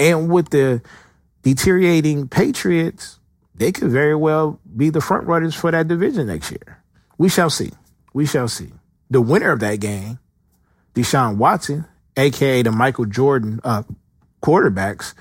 And 0.00 0.30
with 0.30 0.48
the 0.48 0.80
deteriorating 1.42 2.26
Patriots, 2.26 3.20
they 3.54 3.70
could 3.70 3.90
very 3.90 4.16
well 4.16 4.58
be 4.74 4.88
the 4.88 5.02
front 5.02 5.26
runners 5.26 5.54
for 5.54 5.70
that 5.70 5.88
division 5.88 6.26
next 6.26 6.50
year. 6.50 6.82
We 7.18 7.28
shall 7.28 7.50
see. 7.50 7.72
We 8.14 8.24
shall 8.24 8.48
see. 8.48 8.70
The 9.10 9.20
winner 9.20 9.52
of 9.52 9.60
that 9.60 9.76
game, 9.76 10.18
Deshaun 10.94 11.36
Watson, 11.36 11.84
aka 12.16 12.62
the 12.62 12.72
Michael 12.72 13.04
Jordan 13.04 13.60
uh, 13.62 13.82
quarterbacks, 14.42 15.12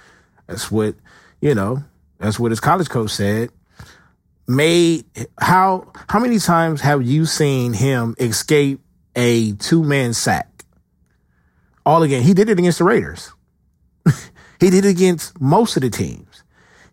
that's 0.48 0.72
what, 0.72 0.96
you 1.42 1.54
know, 1.54 1.84
that's 2.18 2.40
what 2.40 2.52
his 2.52 2.62
college 2.62 2.90
coach 2.90 3.12
said. 3.12 3.50
Made 4.48 5.04
how 5.40 5.92
how 6.08 6.20
many 6.20 6.40
times 6.40 6.80
have 6.82 7.04
you 7.04 7.26
seen 7.26 7.74
him 7.74 8.16
escape 8.18 8.80
a 9.14 9.52
two 9.52 9.84
man 9.84 10.14
sack? 10.14 10.64
All 11.86 12.02
again, 12.02 12.24
he 12.24 12.34
did 12.34 12.50
it 12.50 12.58
against 12.58 12.78
the 12.78 12.86
Raiders. 12.86 13.34
He 14.60 14.70
did 14.70 14.86
against 14.86 15.40
most 15.40 15.76
of 15.78 15.82
the 15.82 15.90
teams. 15.90 16.44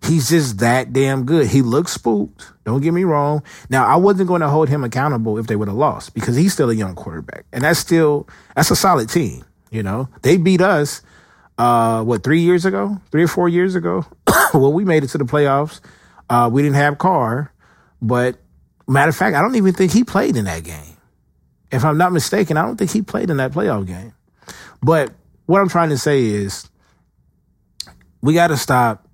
He's 0.05 0.29
just 0.29 0.59
that 0.59 0.93
damn 0.93 1.25
good. 1.25 1.49
He 1.49 1.63
looks 1.63 1.93
spooked. 1.93 2.53
Don't 2.65 2.81
get 2.81 2.93
me 2.93 3.05
wrong. 3.05 3.43
Now, 3.71 3.87
I 3.87 3.97
wasn't 3.97 4.29
going 4.29 4.41
to 4.41 4.49
hold 4.49 4.69
him 4.69 4.85
accountable 4.85 5.39
if 5.39 5.47
they 5.47 5.57
would 5.57 5.69
have 5.69 5.77
lost 5.77 6.15
because 6.15 6.37
he's 6.37 6.53
still 6.53 6.71
a 6.71 6.75
young 6.75 6.95
quarterback. 6.95 7.45
And 7.53 7.65
that's 7.65 7.81
still, 7.81 8.29
that's 8.55 8.71
a 8.71 8.77
solid 8.77 9.09
team. 9.09 9.45
You 9.71 9.83
know, 9.83 10.09
they 10.23 10.37
beat 10.37 10.61
us, 10.61 11.03
uh, 11.59 12.05
what, 12.05 12.23
three 12.23 12.41
years 12.41 12.65
ago, 12.65 13.01
three 13.11 13.25
or 13.25 13.29
four 13.29 13.49
years 13.49 13.75
ago. 13.75 14.07
well, 14.55 14.73
we 14.73 14.85
made 14.85 15.03
it 15.03 15.09
to 15.09 15.19
the 15.19 15.25
playoffs. 15.25 15.81
Uh, 16.31 16.49
we 16.53 16.63
didn't 16.63 16.77
have 16.77 16.99
Carr, 16.99 17.53
but 18.01 18.39
matter 18.87 19.09
of 19.09 19.17
fact, 19.17 19.37
I 19.37 19.43
don't 19.43 19.57
even 19.57 19.75
think 19.75 19.93
he 19.93 20.05
played 20.05 20.37
in 20.37 20.45
that 20.45 20.65
game. 20.65 20.97
If 21.73 21.85
I'm 21.85 21.99
not 21.99 22.13
mistaken, 22.13 22.57
I 22.57 22.63
don't 22.63 22.77
think 22.77 22.93
he 22.93 23.03
played 23.03 23.31
in 23.31 23.39
that 23.39 23.53
playoff 23.53 23.87
game. 23.87 24.13
But 24.83 25.13
what 25.47 25.61
I'm 25.61 25.69
trying 25.69 25.91
to 25.91 25.99
say 25.99 26.25
is, 26.25 26.69
we 28.23 28.35
got 28.35 28.49
to 28.49 28.57
stop 28.57 29.07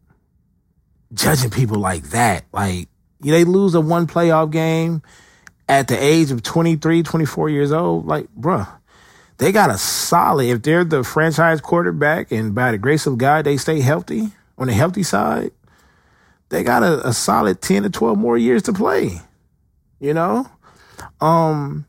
judging 1.12 1.50
people 1.50 1.78
like 1.78 2.04
that. 2.10 2.44
Like, 2.52 2.88
they 3.20 3.44
lose 3.44 3.74
a 3.74 3.80
one 3.80 4.06
playoff 4.06 4.50
game 4.50 5.02
at 5.68 5.88
the 5.88 6.02
age 6.02 6.30
of 6.30 6.42
23, 6.42 7.02
24 7.02 7.48
years 7.48 7.72
old. 7.72 8.06
Like, 8.06 8.26
bruh, 8.38 8.68
they 9.38 9.52
got 9.52 9.70
a 9.70 9.78
solid, 9.78 10.46
if 10.46 10.62
they're 10.62 10.84
the 10.84 11.04
franchise 11.04 11.60
quarterback 11.60 12.32
and 12.32 12.54
by 12.54 12.72
the 12.72 12.78
grace 12.78 13.06
of 13.06 13.18
God, 13.18 13.44
they 13.44 13.56
stay 13.56 13.80
healthy 13.80 14.30
on 14.58 14.66
the 14.66 14.72
healthy 14.72 15.02
side, 15.02 15.50
they 16.48 16.62
got 16.62 16.82
a, 16.82 17.08
a 17.08 17.12
solid 17.12 17.60
10 17.60 17.84
to 17.84 17.90
12 17.90 18.18
more 18.18 18.36
years 18.36 18.62
to 18.64 18.72
play. 18.72 19.20
You 19.98 20.14
know? 20.14 20.46
Um, 21.20 21.86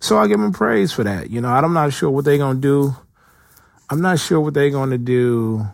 so 0.00 0.18
I 0.18 0.26
give 0.26 0.38
them 0.38 0.52
praise 0.52 0.92
for 0.92 1.04
that. 1.04 1.30
You 1.30 1.40
know, 1.40 1.48
I'm 1.48 1.72
not 1.72 1.92
sure 1.92 2.10
what 2.10 2.24
they're 2.24 2.38
gonna 2.38 2.60
do. 2.60 2.94
I'm 3.88 4.00
not 4.00 4.18
sure 4.18 4.40
what 4.40 4.54
they're 4.54 4.70
gonna 4.70 4.98
do 4.98 5.66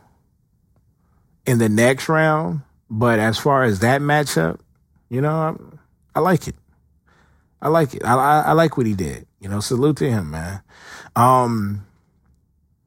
in 1.46 1.58
the 1.58 1.68
next 1.68 2.08
round. 2.08 2.62
But 2.90 3.18
as 3.18 3.38
far 3.38 3.62
as 3.62 3.80
that 3.80 4.00
matchup, 4.00 4.60
you 5.08 5.20
know, 5.20 5.30
I, 6.14 6.18
I 6.18 6.20
like 6.20 6.48
it. 6.48 6.56
I 7.60 7.68
like 7.68 7.94
it. 7.94 8.04
I, 8.04 8.14
I, 8.14 8.40
I 8.40 8.52
like 8.52 8.76
what 8.76 8.86
he 8.86 8.94
did. 8.94 9.26
You 9.40 9.48
know, 9.48 9.60
salute 9.60 9.96
to 9.98 10.10
him, 10.10 10.30
man. 10.30 10.62
Um, 11.16 11.86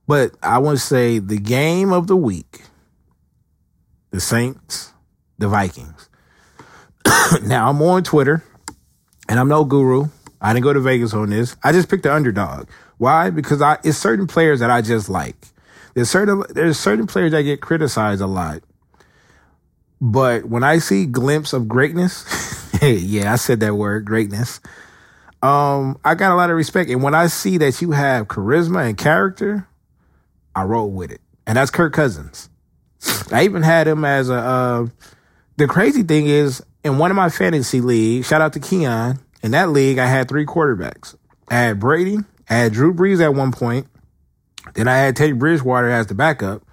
but 0.07 0.31
I 0.43 0.59
want 0.59 0.77
to 0.77 0.83
say 0.83 1.19
the 1.19 1.37
game 1.37 1.91
of 1.91 2.07
the 2.07 2.15
week, 2.15 2.61
the 4.11 4.19
Saints, 4.19 4.93
the 5.37 5.47
Vikings. 5.47 6.09
now 7.43 7.69
I'm 7.69 7.81
on 7.81 8.03
Twitter, 8.03 8.43
and 9.27 9.39
I'm 9.39 9.47
no 9.47 9.63
guru. 9.63 10.09
I 10.39 10.53
didn't 10.53 10.63
go 10.63 10.73
to 10.73 10.79
Vegas 10.79 11.13
on 11.13 11.29
this. 11.29 11.55
I 11.63 11.71
just 11.71 11.89
picked 11.89 12.03
the 12.03 12.13
underdog. 12.13 12.69
Why? 12.97 13.29
Because 13.29 13.61
I 13.61 13.79
it's 13.83 13.97
certain 13.97 14.27
players 14.27 14.59
that 14.59 14.69
I 14.69 14.81
just 14.81 15.09
like. 15.09 15.35
There's 15.95 16.09
certain 16.09 16.43
there's 16.49 16.77
certain 16.77 17.07
players 17.07 17.31
that 17.31 17.41
get 17.41 17.61
criticized 17.61 18.21
a 18.21 18.27
lot. 18.27 18.61
But 19.99 20.45
when 20.45 20.63
I 20.63 20.77
see 20.77 21.05
glimpse 21.05 21.53
of 21.53 21.67
greatness, 21.67 22.25
yeah, 22.81 23.33
I 23.33 23.37
said 23.37 23.61
that 23.61 23.75
word, 23.75 24.05
greatness. 24.05 24.59
Um, 25.41 25.97
I 26.03 26.15
got 26.15 26.31
a 26.31 26.35
lot 26.35 26.49
of 26.49 26.57
respect. 26.57 26.89
And 26.89 27.01
when 27.01 27.15
I 27.15 27.27
see 27.27 27.57
that 27.59 27.81
you 27.81 27.91
have 27.91 28.27
charisma 28.27 28.87
and 28.87 28.97
character, 28.97 29.67
I 30.53 30.63
roll 30.63 30.91
with 30.91 31.11
it. 31.11 31.21
And 31.47 31.57
that's 31.57 31.71
Kirk 31.71 31.93
Cousins. 31.93 32.49
I 33.31 33.45
even 33.45 33.61
had 33.61 33.87
him 33.87 34.03
as 34.03 34.29
a 34.29 34.35
uh, 34.35 34.87
the 35.57 35.67
crazy 35.67 36.03
thing 36.03 36.27
is 36.27 36.61
in 36.83 36.97
one 36.97 37.11
of 37.11 37.15
my 37.15 37.29
fantasy 37.29 37.79
leagues, 37.79 38.27
shout 38.27 38.41
out 38.41 38.53
to 38.53 38.59
Keon, 38.59 39.19
in 39.41 39.51
that 39.51 39.69
league 39.69 39.97
I 39.97 40.07
had 40.07 40.27
three 40.27 40.45
quarterbacks. 40.45 41.15
I 41.49 41.55
had 41.55 41.79
Brady, 41.79 42.17
I 42.49 42.55
had 42.55 42.73
Drew 42.73 42.93
Brees 42.93 43.21
at 43.23 43.33
one 43.33 43.51
point, 43.51 43.87
then 44.73 44.87
I 44.87 44.97
had 44.97 45.15
Teddy 45.15 45.33
Bridgewater 45.33 45.89
as 45.89 46.07
the 46.07 46.15
backup. 46.15 46.63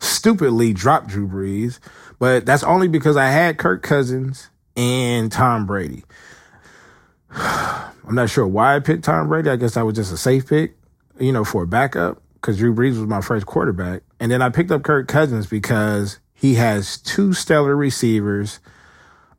Stupidly 0.00 0.72
dropped 0.72 1.08
Drew 1.08 1.26
Brees. 1.26 1.80
But 2.18 2.46
that's 2.46 2.62
only 2.62 2.88
because 2.88 3.16
I 3.16 3.28
had 3.28 3.58
Kirk 3.58 3.82
Cousins 3.82 4.50
and 4.76 5.30
Tom 5.30 5.66
Brady. 5.66 6.04
I'm 7.30 8.14
not 8.14 8.30
sure 8.30 8.46
why 8.46 8.76
I 8.76 8.80
picked 8.80 9.04
Tom 9.04 9.28
Brady. 9.28 9.50
I 9.50 9.56
guess 9.56 9.74
that 9.74 9.84
was 9.84 9.96
just 9.96 10.12
a 10.12 10.16
safe 10.16 10.48
pick, 10.48 10.76
you 11.18 11.32
know, 11.32 11.44
for 11.44 11.64
a 11.64 11.66
backup 11.66 12.22
because 12.34 12.58
Drew 12.58 12.74
Brees 12.74 12.98
was 12.98 13.08
my 13.08 13.20
first 13.20 13.46
quarterback. 13.46 14.02
And 14.20 14.32
then 14.32 14.42
I 14.42 14.48
picked 14.48 14.70
up 14.70 14.82
Kirk 14.82 15.08
Cousins 15.08 15.46
because 15.46 16.18
he 16.34 16.54
has 16.54 16.98
two 16.98 17.32
stellar 17.32 17.76
receivers, 17.76 18.60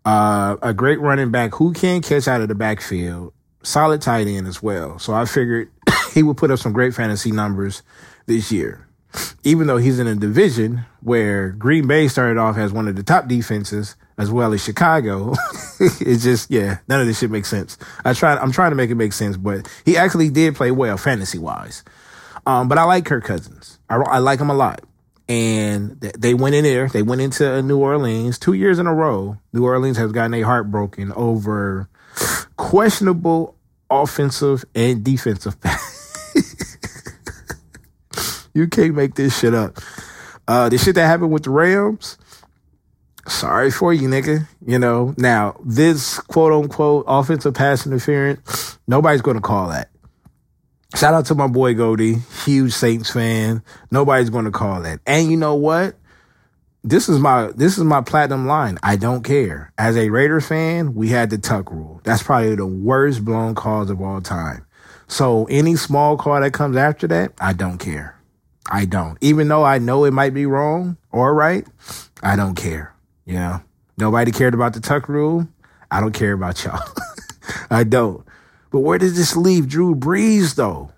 uh, 0.06 0.58
a 0.62 0.74
great 0.74 1.00
running 1.00 1.32
back 1.32 1.56
who 1.56 1.74
can 1.74 2.02
catch 2.02 2.28
out 2.28 2.42
of 2.42 2.48
the 2.48 2.56
backfield, 2.56 3.34
solid 3.64 4.02
tight 4.02 4.28
end 4.28 4.48
as 4.48 4.62
well. 4.62 5.00
So 5.00 5.14
I 5.14 5.26
figured 5.26 5.72
he 6.14 6.24
will 6.24 6.36
put 6.36 6.52
up 6.52 6.60
some 6.60 6.74
great 6.74 6.94
fantasy 6.94 7.32
numbers 7.32 7.84
this 8.26 8.52
year 8.52 8.90
even 9.44 9.68
though 9.68 9.78
he's 9.78 10.00
in 10.00 10.08
a 10.08 10.16
division 10.16 10.86
where 11.02 11.50
Green 11.50 11.88
Bay 11.88 12.08
started 12.08 12.38
off 12.38 12.58
as 12.58 12.72
one 12.72 12.88
of 12.88 12.96
the 12.96 13.04
top 13.04 13.28
defenses, 13.28 13.96
as 14.18 14.30
well 14.30 14.54
as 14.54 14.64
Chicago, 14.64 15.34
it's 15.80 16.24
just 16.24 16.52
yeah, 16.52 16.80
none 16.88 17.02
of 17.02 17.08
this 17.08 17.20
shit 17.20 17.32
makes 17.32 17.48
sense. 17.48 17.78
I 18.06 18.14
try, 18.14 18.36
I'm 18.36 18.52
trying 18.52 18.72
to 18.72 18.76
make 18.76 18.90
it 18.90 18.96
make 18.96 19.14
sense, 19.14 19.38
but 19.38 19.68
he 19.86 19.98
actually 19.98 20.30
did 20.30 20.56
play 20.56 20.72
well 20.72 20.98
fantasy 20.98 21.38
wise. 21.38 21.84
Um, 22.46 22.68
but 22.68 22.78
I 22.78 22.84
like 22.84 23.06
Kirk 23.06 23.24
Cousins. 23.24 23.80
I, 23.90 23.96
I 23.96 24.18
like 24.20 24.40
him 24.40 24.50
a 24.50 24.56
lot. 24.56 24.82
And 25.28 26.00
they 26.02 26.34
went 26.34 26.56
in 26.56 26.64
there. 26.64 26.90
They 26.90 27.04
went 27.04 27.22
into 27.22 27.62
New 27.62 27.78
Orleans 27.78 28.40
two 28.40 28.54
years 28.54 28.80
in 28.80 28.88
a 28.88 28.94
row. 28.94 29.38
New 29.54 29.64
Orleans 29.64 29.98
has 29.98 30.12
gotten 30.12 30.34
a 30.34 30.42
heartbroken 30.42 31.12
over 31.12 31.88
questionable 32.58 33.56
offensive 33.90 34.66
and 34.76 35.04
defensive 35.04 35.60
pass. 35.62 35.98
You 38.54 38.68
can't 38.68 38.96
make 38.96 39.16
this 39.16 39.40
shit 39.40 39.54
up. 39.54 39.78
Uh, 40.48 40.70
the 40.70 40.78
shit 40.78 40.96
that 40.96 41.06
happened 41.06 41.32
with 41.32 41.44
the 41.44 41.52
Rams, 41.52 42.18
sorry 43.28 43.72
for 43.72 43.94
you, 43.94 44.10
nigga. 44.10 44.48
You 44.66 44.80
know, 44.80 45.14
now 45.18 45.56
this 45.64 46.20
quote 46.20 46.52
unquote 46.52 47.06
offensive 47.08 47.54
pass 47.54 47.86
interference, 47.86 48.80
nobody's 48.88 49.22
going 49.22 49.38
to 49.38 49.42
call 49.42 49.70
that. 49.70 49.90
Shout 50.96 51.14
out 51.14 51.28
to 51.28 51.36
my 51.36 51.48
boy 51.48 51.76
Goldie, 51.76 52.16
huge 52.44 52.74
Saints 52.74 53.12
fan. 53.12 53.64
Nobody's 53.92 54.32
going 54.32 54.46
to 54.46 54.52
call 54.52 54.82
that. 54.82 55.00
And 55.06 55.30
you 55.30 55.38
know 55.38 55.54
what? 55.54 55.96
This 56.84 57.10
is 57.10 57.20
my 57.20 57.48
this 57.56 57.78
is 57.78 57.84
my 57.84 58.02
platinum 58.02 58.48
line. 58.48 58.78
I 58.82 58.96
don't 58.96 59.24
care. 59.24 59.74
As 59.78 59.98
a 59.98 60.10
Raiders 60.10 60.48
fan, 60.48 60.96
we 60.96 61.10
had 61.10 61.30
the 61.30 61.38
tuck 61.38 61.72
rule. 61.72 62.00
That's 62.04 62.24
probably 62.24 62.56
the 62.56 62.66
worst 62.66 63.26
blown 63.26 63.54
calls 63.54 63.90
of 63.90 64.02
all 64.02 64.22
time. 64.22 64.66
So 65.08 65.46
any 65.46 65.76
small 65.76 66.16
call 66.16 66.40
that 66.40 66.54
comes 66.54 66.78
after 66.78 67.08
that, 67.08 67.34
I 67.42 67.54
don't 67.54 67.80
care. 67.80 68.18
I 68.72 68.86
don't. 68.86 69.18
Even 69.22 69.48
though 69.48 69.64
I 69.64 69.80
know 69.80 70.06
it 70.06 70.14
might 70.14 70.34
be 70.34 70.46
wrong 70.46 70.98
or 71.12 71.34
right, 71.34 71.68
I 72.24 72.36
don't 72.36 72.56
care. 72.56 72.96
You 73.26 73.34
know, 73.34 73.62
nobody 73.98 74.32
cared 74.32 74.54
about 74.54 74.74
the 74.74 74.80
tuck 74.80 75.10
rule. 75.10 75.48
I 75.92 76.00
don't 76.00 76.14
care 76.14 76.34
about 76.34 76.64
y'all. 76.64 76.80
I 77.70 77.84
don't. 77.84 78.26
But 78.72 78.80
where 78.82 79.00
does 79.00 79.18
this 79.18 79.36
leave 79.36 79.68
Drew 79.68 79.96
Brees 79.96 80.56
though? 80.56 80.92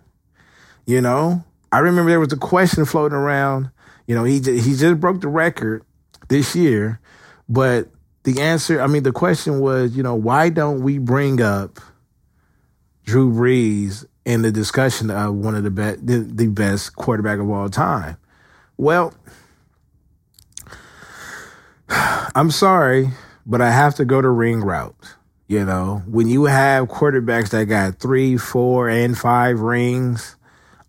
You 0.85 1.01
know, 1.01 1.43
I 1.71 1.79
remember 1.79 2.11
there 2.11 2.19
was 2.19 2.33
a 2.33 2.37
question 2.37 2.85
floating 2.85 3.17
around. 3.17 3.71
You 4.07 4.15
know, 4.15 4.23
he 4.23 4.35
he 4.39 4.75
just 4.75 4.99
broke 4.99 5.21
the 5.21 5.27
record 5.27 5.83
this 6.27 6.55
year, 6.55 6.99
but 7.47 7.89
the 8.23 8.41
answer, 8.41 8.81
I 8.81 8.87
mean, 8.87 9.03
the 9.03 9.11
question 9.11 9.59
was, 9.59 9.95
you 9.95 10.03
know, 10.03 10.15
why 10.15 10.49
don't 10.49 10.81
we 10.81 10.97
bring 10.97 11.41
up 11.41 11.79
Drew 13.03 13.31
Brees 13.31 14.05
in 14.25 14.43
the 14.43 14.51
discussion 14.51 15.09
of 15.09 15.33
one 15.35 15.55
of 15.55 15.63
the 15.63 15.71
best, 15.71 16.05
the, 16.05 16.19
the 16.19 16.47
best 16.47 16.95
quarterback 16.95 17.39
of 17.39 17.49
all 17.49 17.69
time. 17.69 18.17
Well, 18.77 19.13
I'm 21.89 22.51
sorry, 22.51 23.09
but 23.45 23.61
I 23.61 23.71
have 23.71 23.95
to 23.95 24.05
go 24.05 24.21
the 24.21 24.29
ring 24.29 24.61
route. 24.61 25.15
You 25.47 25.65
know, 25.65 26.01
when 26.07 26.29
you 26.29 26.45
have 26.45 26.87
quarterbacks 26.87 27.49
that 27.49 27.65
got 27.65 27.99
three, 27.99 28.37
four, 28.37 28.87
and 28.87 29.17
five 29.17 29.59
rings, 29.59 30.37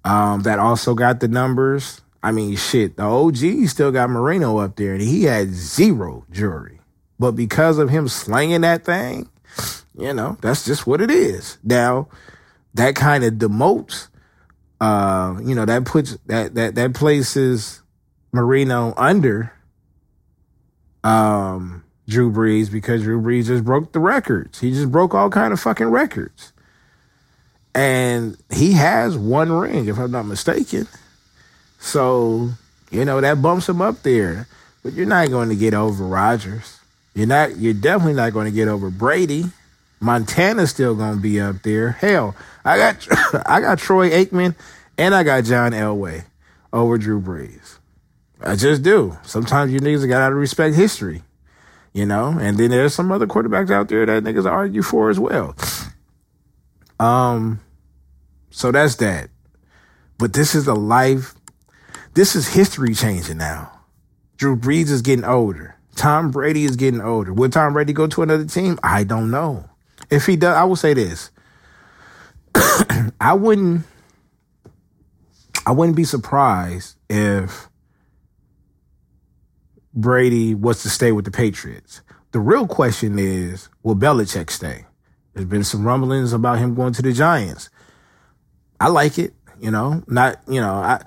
um, 0.04 0.42
that 0.42 0.60
also 0.60 0.94
got 0.94 1.18
the 1.18 1.26
numbers. 1.26 2.01
I 2.22 2.30
mean, 2.30 2.56
shit, 2.56 2.96
the 2.96 3.02
OG 3.02 3.68
still 3.68 3.90
got 3.90 4.10
Marino 4.10 4.58
up 4.58 4.76
there 4.76 4.92
and 4.92 5.02
he 5.02 5.24
had 5.24 5.50
zero 5.50 6.24
jury. 6.30 6.80
But 7.18 7.32
because 7.32 7.78
of 7.78 7.90
him 7.90 8.08
slanging 8.08 8.60
that 8.62 8.84
thing, 8.84 9.28
you 9.96 10.14
know, 10.14 10.36
that's 10.40 10.64
just 10.64 10.86
what 10.86 11.00
it 11.00 11.10
is. 11.10 11.58
Now, 11.62 12.08
that 12.74 12.94
kind 12.94 13.24
of 13.24 13.34
demotes, 13.34 14.08
uh, 14.80 15.36
you 15.42 15.54
know, 15.54 15.64
that 15.64 15.84
puts 15.84 16.16
that 16.26 16.54
that 16.54 16.74
that 16.76 16.94
places 16.94 17.82
Marino 18.32 18.94
under 18.96 19.52
um 21.04 21.84
Drew 22.08 22.32
Brees 22.32 22.70
because 22.70 23.02
Drew 23.02 23.20
Brees 23.20 23.46
just 23.46 23.64
broke 23.64 23.92
the 23.92 24.00
records. 24.00 24.60
He 24.60 24.70
just 24.70 24.90
broke 24.90 25.14
all 25.14 25.30
kind 25.30 25.52
of 25.52 25.60
fucking 25.60 25.88
records. 25.88 26.52
And 27.74 28.36
he 28.52 28.72
has 28.72 29.16
one 29.16 29.50
ring, 29.50 29.88
if 29.88 29.98
I'm 29.98 30.10
not 30.10 30.26
mistaken. 30.26 30.86
So, 31.82 32.50
you 32.90 33.04
know, 33.04 33.20
that 33.20 33.42
bumps 33.42 33.68
him 33.68 33.82
up 33.82 34.02
there. 34.02 34.46
But 34.82 34.94
you're 34.94 35.06
not 35.06 35.28
going 35.30 35.50
to 35.50 35.56
get 35.56 35.74
over 35.74 36.04
Rodgers. 36.04 36.78
You're 37.14 37.26
not 37.26 37.58
you're 37.58 37.74
definitely 37.74 38.14
not 38.14 38.32
going 38.32 38.46
to 38.46 38.52
get 38.52 38.68
over 38.68 38.88
Brady. 38.90 39.44
Montana's 40.02 40.70
still 40.70 40.96
gonna 40.96 41.20
be 41.20 41.40
up 41.40 41.62
there. 41.62 41.92
Hell, 41.92 42.34
I 42.64 42.76
got 42.76 43.06
I 43.46 43.60
got 43.60 43.78
Troy 43.78 44.10
Aikman 44.10 44.56
and 44.98 45.14
I 45.14 45.22
got 45.22 45.44
John 45.44 45.72
Elway 45.72 46.24
over 46.72 46.98
Drew 46.98 47.20
Brees. 47.20 47.78
I 48.40 48.56
just 48.56 48.82
do. 48.82 49.16
Sometimes 49.22 49.72
you 49.72 49.78
niggas 49.78 50.06
gotta 50.08 50.34
respect 50.34 50.74
history, 50.74 51.22
you 51.92 52.04
know. 52.04 52.36
And 52.38 52.58
then 52.58 52.70
there's 52.70 52.94
some 52.94 53.12
other 53.12 53.28
quarterbacks 53.28 53.70
out 53.70 53.88
there 53.88 54.04
that 54.04 54.24
niggas 54.24 54.44
argue 54.44 54.82
for 54.82 55.08
as 55.08 55.20
well. 55.20 55.54
Um, 56.98 57.60
so 58.50 58.72
that's 58.72 58.96
that. 58.96 59.30
But 60.18 60.32
this 60.32 60.56
is 60.56 60.66
a 60.66 60.74
life. 60.74 61.34
This 62.14 62.36
is 62.36 62.48
history 62.48 62.94
changing 62.94 63.38
now. 63.38 63.80
Drew 64.36 64.56
Brees 64.56 64.90
is 64.90 65.02
getting 65.02 65.24
older. 65.24 65.76
Tom 65.96 66.30
Brady 66.30 66.64
is 66.64 66.76
getting 66.76 67.00
older. 67.00 67.32
Will 67.32 67.48
Tom 67.48 67.72
Brady 67.72 67.92
go 67.92 68.06
to 68.06 68.22
another 68.22 68.44
team? 68.44 68.78
I 68.82 69.04
don't 69.04 69.30
know. 69.30 69.68
If 70.10 70.26
he 70.26 70.36
does, 70.36 70.56
I 70.56 70.64
will 70.64 70.76
say 70.76 70.94
this. 70.94 71.30
I 73.20 73.34
wouldn't 73.34 73.86
I 75.64 75.72
wouldn't 75.72 75.96
be 75.96 76.04
surprised 76.04 76.96
if 77.08 77.68
Brady 79.94 80.54
was 80.54 80.82
to 80.82 80.90
stay 80.90 81.12
with 81.12 81.24
the 81.24 81.30
Patriots. 81.30 82.00
The 82.32 82.40
real 82.40 82.66
question 82.66 83.18
is, 83.18 83.68
will 83.82 83.94
Belichick 83.94 84.50
stay? 84.50 84.86
There's 85.34 85.46
been 85.46 85.64
some 85.64 85.84
rumblings 85.84 86.32
about 86.32 86.58
him 86.58 86.74
going 86.74 86.94
to 86.94 87.02
the 87.02 87.12
Giants. 87.12 87.70
I 88.80 88.88
like 88.88 89.18
it, 89.18 89.34
you 89.60 89.70
know, 89.70 90.02
not, 90.08 90.40
you 90.48 90.60
know, 90.60 90.74
I, 90.74 91.02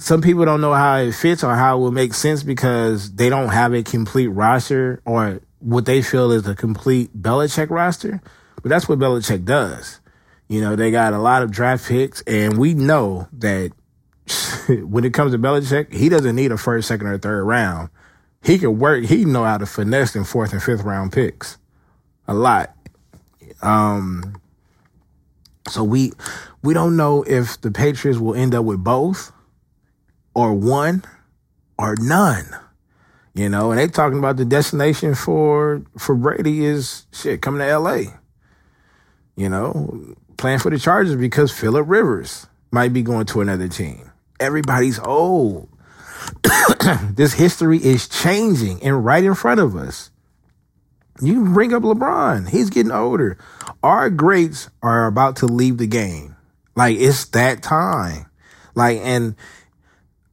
some 0.00 0.22
people 0.22 0.44
don't 0.46 0.62
know 0.62 0.72
how 0.72 0.96
it 0.96 1.12
fits 1.12 1.44
or 1.44 1.54
how 1.54 1.76
it 1.76 1.80
will 1.80 1.92
make 1.92 2.14
sense 2.14 2.42
because 2.42 3.12
they 3.12 3.28
don't 3.28 3.50
have 3.50 3.74
a 3.74 3.82
complete 3.82 4.28
roster 4.28 5.02
or 5.04 5.40
what 5.58 5.84
they 5.84 6.00
feel 6.00 6.32
is 6.32 6.46
a 6.48 6.54
complete 6.54 7.14
Belichick 7.16 7.68
roster. 7.68 8.22
But 8.62 8.70
that's 8.70 8.88
what 8.88 8.98
Belichick 8.98 9.44
does. 9.44 10.00
You 10.48 10.62
know, 10.62 10.74
they 10.74 10.90
got 10.90 11.12
a 11.12 11.18
lot 11.18 11.42
of 11.42 11.50
draft 11.50 11.86
picks, 11.86 12.22
and 12.22 12.58
we 12.58 12.74
know 12.74 13.28
that 13.34 13.72
when 14.68 15.04
it 15.04 15.12
comes 15.12 15.32
to 15.32 15.38
Belichick, 15.38 15.92
he 15.92 16.08
doesn't 16.08 16.34
need 16.34 16.50
a 16.50 16.56
first, 16.56 16.88
second, 16.88 17.06
or 17.06 17.18
third 17.18 17.44
round. 17.44 17.90
He 18.42 18.58
can 18.58 18.78
work. 18.78 19.04
He 19.04 19.24
know 19.26 19.44
how 19.44 19.58
to 19.58 19.66
finesse 19.66 20.16
in 20.16 20.24
fourth 20.24 20.52
and 20.52 20.62
fifth 20.62 20.82
round 20.82 21.12
picks, 21.12 21.58
a 22.26 22.32
lot. 22.32 22.74
Um, 23.60 24.40
so 25.68 25.84
we 25.84 26.12
we 26.62 26.72
don't 26.72 26.96
know 26.96 27.22
if 27.22 27.60
the 27.60 27.70
Patriots 27.70 28.18
will 28.18 28.34
end 28.34 28.54
up 28.54 28.64
with 28.64 28.82
both, 28.82 29.30
or 30.34 30.54
one, 30.54 31.04
or 31.78 31.96
none. 31.98 32.46
You 33.34 33.48
know, 33.48 33.70
and 33.70 33.78
they 33.78 33.86
talking 33.86 34.18
about 34.18 34.36
the 34.36 34.44
destination 34.44 35.14
for 35.14 35.82
for 35.96 36.14
Brady 36.14 36.64
is 36.64 37.06
shit 37.12 37.42
coming 37.42 37.60
to 37.60 37.66
L.A. 37.66 38.06
You 39.36 39.48
know, 39.48 40.14
playing 40.36 40.58
for 40.58 40.70
the 40.70 40.78
Chargers 40.78 41.16
because 41.16 41.52
Philip 41.52 41.86
Rivers 41.88 42.46
might 42.72 42.92
be 42.92 43.02
going 43.02 43.26
to 43.26 43.40
another 43.40 43.68
team. 43.68 44.10
Everybody's 44.40 44.98
old. 44.98 45.68
this 47.14 47.34
history 47.34 47.78
is 47.78 48.08
changing 48.08 48.82
and 48.82 49.04
right 49.04 49.24
in 49.24 49.34
front 49.34 49.60
of 49.60 49.76
us. 49.76 50.10
You 51.20 51.44
bring 51.44 51.74
up 51.74 51.82
LeBron. 51.82 52.48
He's 52.48 52.70
getting 52.70 52.92
older. 52.92 53.38
Our 53.82 54.10
greats 54.10 54.70
are 54.82 55.06
about 55.06 55.36
to 55.36 55.46
leave 55.46 55.78
the 55.78 55.86
game. 55.86 56.36
Like 56.74 56.98
it's 56.98 57.26
that 57.26 57.62
time. 57.62 58.26
Like 58.74 58.98
and 59.02 59.36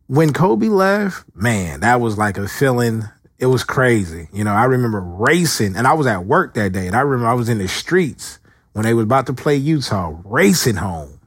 when 0.08 0.34
Kobe 0.34 0.68
left, 0.68 1.26
man, 1.36 1.82
that 1.82 2.02
was 2.02 2.18
like 2.18 2.38
a 2.38 2.48
feeling. 2.48 3.04
It 3.38 3.46
was 3.48 3.64
crazy. 3.64 4.30
You 4.34 4.44
know, 4.44 4.52
I 4.52 4.66
remember 4.66 5.00
racing 5.00 5.76
and 5.76 5.86
I 5.86 5.94
was 5.94 6.08
at 6.08 6.26
work 6.26 6.56
that 6.56 6.72
day 6.72 6.88
and 6.88 6.96
I 6.96 7.02
remember 7.02 7.30
I 7.30 7.34
was 7.34 7.50
in 7.50 7.60
the 7.60 7.68
streets 7.68 8.40
when 8.74 8.86
they 8.86 8.94
was 8.94 9.04
about 9.04 9.28
to 9.28 9.34
play 9.34 9.56
Utah, 9.56 10.16
racing 10.24 10.78
home. 10.78 11.20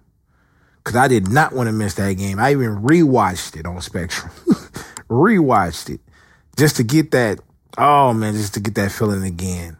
Cause 0.83 0.97
I 0.97 1.09
did 1.09 1.29
not 1.29 1.53
want 1.53 1.69
to 1.69 1.73
miss 1.73 1.95
that 1.95 2.15
game. 2.15 2.39
I 2.39 2.53
even 2.53 2.83
rewatched 2.83 3.55
it 3.57 3.67
on 3.67 3.81
Spectrum. 3.83 4.33
rewatched 5.09 5.91
it 5.91 6.01
just 6.57 6.77
to 6.77 6.83
get 6.83 7.11
that, 7.11 7.39
oh 7.77 8.13
man, 8.15 8.35
just 8.35 8.55
to 8.55 8.61
get 8.61 8.75
that 8.77 8.91
feeling 8.91 9.23
again. 9.23 9.77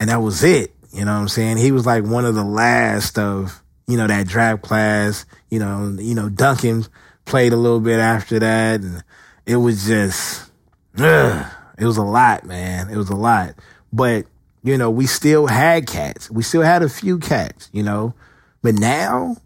And 0.00 0.08
that 0.08 0.22
was 0.22 0.42
it. 0.42 0.74
You 0.92 1.04
know 1.04 1.12
what 1.12 1.20
I'm 1.20 1.28
saying? 1.28 1.58
He 1.58 1.72
was 1.72 1.84
like 1.84 2.04
one 2.04 2.24
of 2.24 2.34
the 2.34 2.44
last 2.44 3.18
of, 3.18 3.62
you 3.86 3.98
know, 3.98 4.06
that 4.06 4.26
draft 4.26 4.62
class, 4.62 5.26
you 5.50 5.58
know, 5.58 5.94
you 5.98 6.14
know, 6.14 6.30
Duncan 6.30 6.86
played 7.28 7.52
a 7.52 7.56
little 7.56 7.80
bit 7.80 8.00
after 8.00 8.38
that. 8.38 8.80
And 8.80 9.04
it 9.46 9.56
was 9.56 9.86
just, 9.86 10.50
ugh, 10.98 11.46
it 11.78 11.84
was 11.84 11.96
a 11.96 12.02
lot, 12.02 12.44
man. 12.44 12.90
It 12.90 12.96
was 12.96 13.10
a 13.10 13.16
lot. 13.16 13.54
But 13.92 14.26
you 14.62 14.76
know, 14.76 14.90
we 14.90 15.06
still 15.06 15.46
had 15.46 15.86
cats. 15.86 16.30
We 16.30 16.42
still 16.42 16.62
had 16.62 16.82
a 16.82 16.88
few 16.88 17.18
cats, 17.18 17.70
you 17.72 17.82
know. 17.82 18.14
But 18.62 18.74
now, 18.74 19.36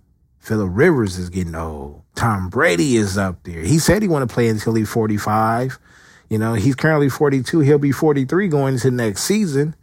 Philip 0.40 0.70
Rivers 0.72 1.18
is 1.18 1.28
getting 1.28 1.54
old. 1.54 2.02
Tom 2.14 2.48
Brady 2.48 2.96
is 2.96 3.16
up 3.16 3.42
there. 3.44 3.60
He 3.60 3.78
said 3.78 4.02
he 4.02 4.08
want 4.08 4.28
to 4.28 4.32
play 4.32 4.48
until 4.48 4.74
he's 4.74 4.88
45. 4.88 5.78
You 6.28 6.38
know, 6.38 6.54
he's 6.54 6.74
currently 6.74 7.08
42. 7.08 7.60
He'll 7.60 7.78
be 7.78 7.92
43 7.92 8.48
going 8.48 8.74
into 8.74 8.90
next 8.90 9.22
season. 9.22 9.76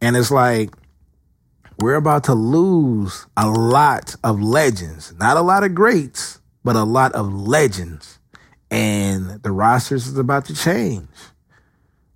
And 0.00 0.16
it's 0.16 0.30
like, 0.30 0.70
we're 1.78 1.94
about 1.94 2.24
to 2.24 2.34
lose 2.34 3.26
a 3.36 3.48
lot 3.48 4.14
of 4.22 4.40
legends. 4.40 5.14
Not 5.18 5.36
a 5.36 5.42
lot 5.42 5.64
of 5.64 5.74
greats, 5.74 6.40
but 6.66 6.76
a 6.76 6.84
lot 6.84 7.12
of 7.14 7.32
legends. 7.32 8.18
And 8.70 9.42
the 9.42 9.52
rosters 9.52 10.06
is 10.06 10.18
about 10.18 10.44
to 10.46 10.54
change 10.54 11.08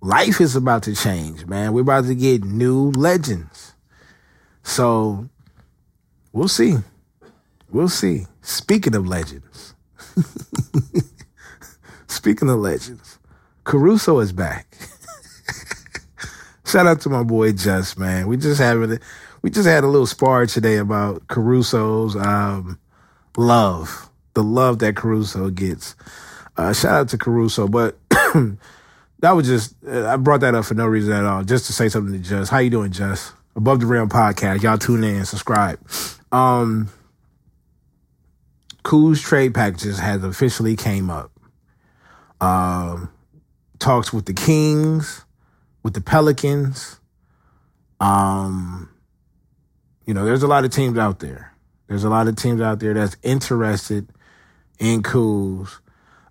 life 0.01 0.41
is 0.41 0.55
about 0.55 0.83
to 0.83 0.95
change, 0.95 1.45
man. 1.45 1.73
We're 1.73 1.81
about 1.81 2.05
to 2.05 2.15
get 2.15 2.43
new 2.43 2.91
legends. 2.91 3.73
So 4.63 5.29
we'll 6.33 6.47
see. 6.47 6.77
We'll 7.69 7.89
see. 7.89 8.25
Speaking 8.41 8.95
of 8.95 9.07
legends, 9.07 9.75
speaking 12.07 12.49
of 12.49 12.57
legends, 12.57 13.19
Caruso 13.63 14.19
is 14.19 14.33
back. 14.33 14.75
Shout 16.65 16.87
out 16.87 17.01
to 17.01 17.09
my 17.09 17.23
boy 17.23 17.53
Just, 17.53 17.97
man. 17.97 18.27
We 18.27 18.37
just 18.37 18.59
having 18.59 18.99
we 19.41 19.49
just 19.49 19.67
had 19.67 19.83
a 19.83 19.87
little 19.87 20.07
spar 20.07 20.45
today 20.45 20.77
about 20.77 21.27
Caruso's 21.27 22.15
um, 22.15 22.79
love, 23.37 24.09
the 24.33 24.43
love 24.43 24.79
that 24.79 24.95
Caruso 24.95 25.49
gets. 25.49 25.95
Uh, 26.57 26.73
shout 26.73 26.93
out 26.93 27.09
to 27.09 27.17
Caruso, 27.17 27.67
but 27.67 27.97
that 29.19 29.31
was 29.31 29.47
just 29.47 29.75
I 29.87 30.17
brought 30.17 30.41
that 30.41 30.55
up 30.55 30.65
for 30.65 30.73
no 30.73 30.85
reason 30.85 31.13
at 31.13 31.25
all, 31.25 31.43
just 31.43 31.65
to 31.67 31.73
say 31.73 31.89
something 31.89 32.13
to 32.13 32.19
Just. 32.19 32.51
How 32.51 32.59
you 32.59 32.69
doing, 32.69 32.91
Just? 32.91 33.33
Above 33.55 33.79
the 33.79 33.85
Rim 33.85 34.09
podcast. 34.09 34.63
Y'all 34.63 34.77
tune 34.77 35.03
in, 35.03 35.17
and 35.17 35.27
subscribe. 35.27 35.79
Um, 36.31 36.89
Kuz 38.83 39.21
trade 39.21 39.53
packages 39.53 39.99
has 39.99 40.23
officially 40.23 40.75
came 40.75 41.09
up. 41.09 41.31
Um, 42.39 43.11
talks 43.79 44.11
with 44.11 44.25
the 44.25 44.33
Kings, 44.33 45.25
with 45.83 45.93
the 45.93 46.01
Pelicans. 46.01 46.99
Um, 47.99 48.89
you 50.05 50.13
know, 50.13 50.25
there's 50.25 50.43
a 50.43 50.47
lot 50.47 50.65
of 50.65 50.71
teams 50.71 50.97
out 50.97 51.19
there. 51.19 51.53
There's 51.87 52.03
a 52.03 52.09
lot 52.09 52.27
of 52.27 52.35
teams 52.35 52.61
out 52.61 52.79
there 52.79 52.93
that's 52.93 53.17
interested 53.21 54.07
in 54.81 55.03
Kuz. 55.03 55.79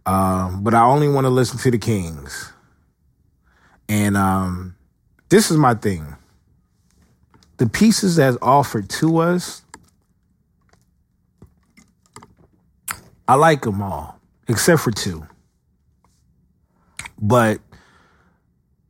Um, 0.04 0.62
but 0.62 0.74
I 0.74 0.82
only 0.82 1.08
want 1.08 1.24
to 1.24 1.30
listen 1.30 1.58
to 1.60 1.70
the 1.70 1.78
Kings. 1.78 2.52
And 3.88 4.16
um, 4.16 4.74
this 5.30 5.50
is 5.50 5.56
my 5.56 5.74
thing. 5.74 6.16
The 7.56 7.68
pieces 7.68 8.16
that's 8.16 8.36
offered 8.42 8.88
to 8.90 9.18
us, 9.18 9.62
I 13.28 13.34
like 13.34 13.62
them 13.62 13.80
all, 13.80 14.18
except 14.48 14.80
for 14.80 14.90
two. 14.90 15.26
But 17.20 17.60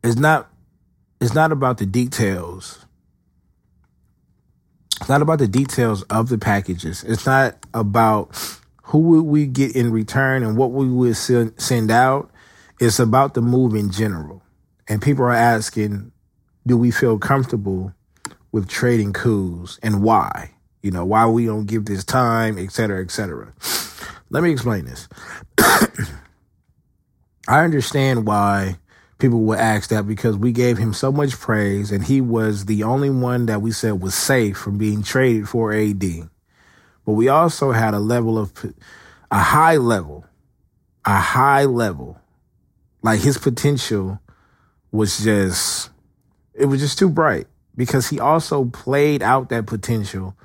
it's 0.03 0.17
not 0.17 0.49
it's 1.21 1.35
not 1.35 1.53
about 1.53 1.79
the 1.79 1.87
details. 1.87 2.87
It's 5.01 5.09
not 5.09 5.21
about 5.21 5.41
the 5.41 5.49
details 5.49 6.03
of 6.05 6.29
the 6.29 6.39
packages. 6.39 7.05
It's 7.05 7.27
not 7.27 7.57
about 7.75 8.60
who 8.91 8.99
would 8.99 9.23
we 9.23 9.47
get 9.47 9.77
in 9.77 9.93
return 9.93 10.43
and 10.43 10.57
what 10.57 10.73
we 10.73 10.89
would 10.89 11.17
send 11.17 11.91
out. 11.93 12.29
It's 12.81 12.99
about 12.99 13.35
the 13.35 13.41
move 13.41 13.77
in 13.77 13.93
general. 13.93 14.43
And 14.89 15.01
people 15.01 15.25
are 15.25 15.31
asking, 15.31 16.11
do 16.67 16.77
we 16.77 16.91
feel 16.91 17.17
comfortable 17.17 17.95
with 18.51 18.69
trading 18.69 19.13
Kuz 19.13 19.79
and 19.81 20.03
why? 20.03 20.51
You 20.83 20.91
know, 20.91 21.05
why 21.05 21.27
we 21.27 21.47
don't 21.47 21.67
give 21.67 21.85
this 21.85 22.03
time, 22.03 22.59
et 22.59 22.73
cetera, 22.73 23.01
et 23.01 23.13
cetera. 23.13 23.53
Let 24.31 24.43
me 24.43 24.51
explain 24.51 24.87
this. 24.87 25.09
I 27.47 27.63
understand 27.63 28.27
why 28.27 28.79
people 29.19 29.43
would 29.43 29.61
ask 29.61 29.91
that 29.91 30.09
because 30.09 30.37
we 30.37 30.51
gave 30.51 30.79
him 30.79 30.95
so 30.95 31.13
much 31.13 31.39
praise 31.39 31.93
and 31.93 32.03
he 32.03 32.21
was 32.21 32.65
the 32.65 32.83
only 32.83 33.11
one 33.11 33.47
that 33.47 33.63
we 33.63 33.71
said 33.71 34.03
was 34.03 34.17
safe 34.17 34.57
from 34.57 34.79
being 34.79 35.05
traded 35.05 35.49
for 35.49 35.73
AD. 35.73 36.03
But 37.11 37.17
we 37.17 37.27
also 37.27 37.73
had 37.73 37.93
a 37.93 37.99
level 37.99 38.39
of, 38.39 38.53
a 39.33 39.41
high 39.41 39.79
level, 39.79 40.25
a 41.05 41.19
high 41.19 41.65
level, 41.65 42.21
like 43.03 43.19
his 43.19 43.37
potential 43.37 44.21
was 44.93 45.19
just 45.19 45.91
it 46.55 46.67
was 46.67 46.79
just 46.79 47.01
too 47.01 47.09
bright 47.09 47.49
because 47.77 48.07
he 48.11 48.21
also 48.21 48.67
played 48.67 49.25
out 49.25 49.49
that 49.49 49.67
potential 49.67 50.37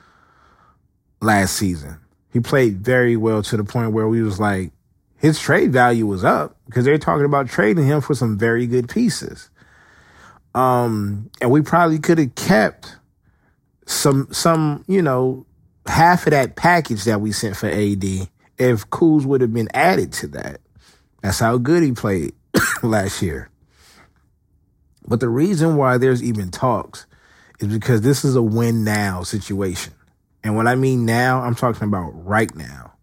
last 1.22 1.56
season. 1.56 2.00
He 2.34 2.40
played 2.40 2.80
very 2.80 3.16
well 3.16 3.44
to 3.44 3.58
the 3.58 3.64
point 3.64 3.92
where 3.92 4.08
we 4.08 4.24
was 4.24 4.40
like 4.40 4.72
his 5.18 5.40
trade 5.40 5.72
value 5.72 6.08
was 6.08 6.24
up 6.24 6.58
because 6.66 6.84
they're 6.84 6.98
talking 6.98 7.26
about 7.26 7.48
trading 7.48 7.86
him 7.86 8.02
for 8.02 8.16
some 8.16 8.40
very 8.40 8.66
good 8.66 8.90
pieces. 8.90 9.52
Um, 10.56 11.30
and 11.40 11.52
we 11.52 11.62
probably 11.62 12.00
could 12.00 12.18
have 12.18 12.34
kept 12.34 12.96
some 13.86 14.30
some, 14.32 14.84
you 14.88 15.04
know, 15.04 15.46
half 15.86 16.26
of 16.28 16.32
that 16.32 16.56
package 16.56 17.04
that 17.06 17.22
we 17.22 17.32
sent 17.32 17.56
for 17.56 17.68
AD 17.68 18.04
if 18.58 18.90
Kuz 18.90 19.26
would 19.26 19.42
have 19.42 19.54
been 19.54 19.70
added 19.74 20.14
to 20.14 20.28
that. 20.30 20.62
That's 21.22 21.40
how 21.40 21.58
good 21.58 21.84
he 21.84 21.92
played 21.92 22.34
last 22.84 23.22
year. 23.22 23.50
But 25.08 25.20
the 25.20 25.30
reason 25.30 25.76
why 25.76 25.98
there's 25.98 26.24
even 26.24 26.52
talks 26.52 27.06
is 27.60 27.68
because 27.68 28.02
this 28.02 28.26
is 28.26 28.36
a 28.36 28.42
win 28.42 28.84
now 28.84 29.24
situation. 29.24 29.94
And 30.44 30.56
when 30.56 30.68
I 30.68 30.76
mean 30.76 31.06
now, 31.06 31.42
I'm 31.42 31.56
talking 31.56 31.88
about 31.88 32.12
right 32.12 32.54
now. 32.56 32.94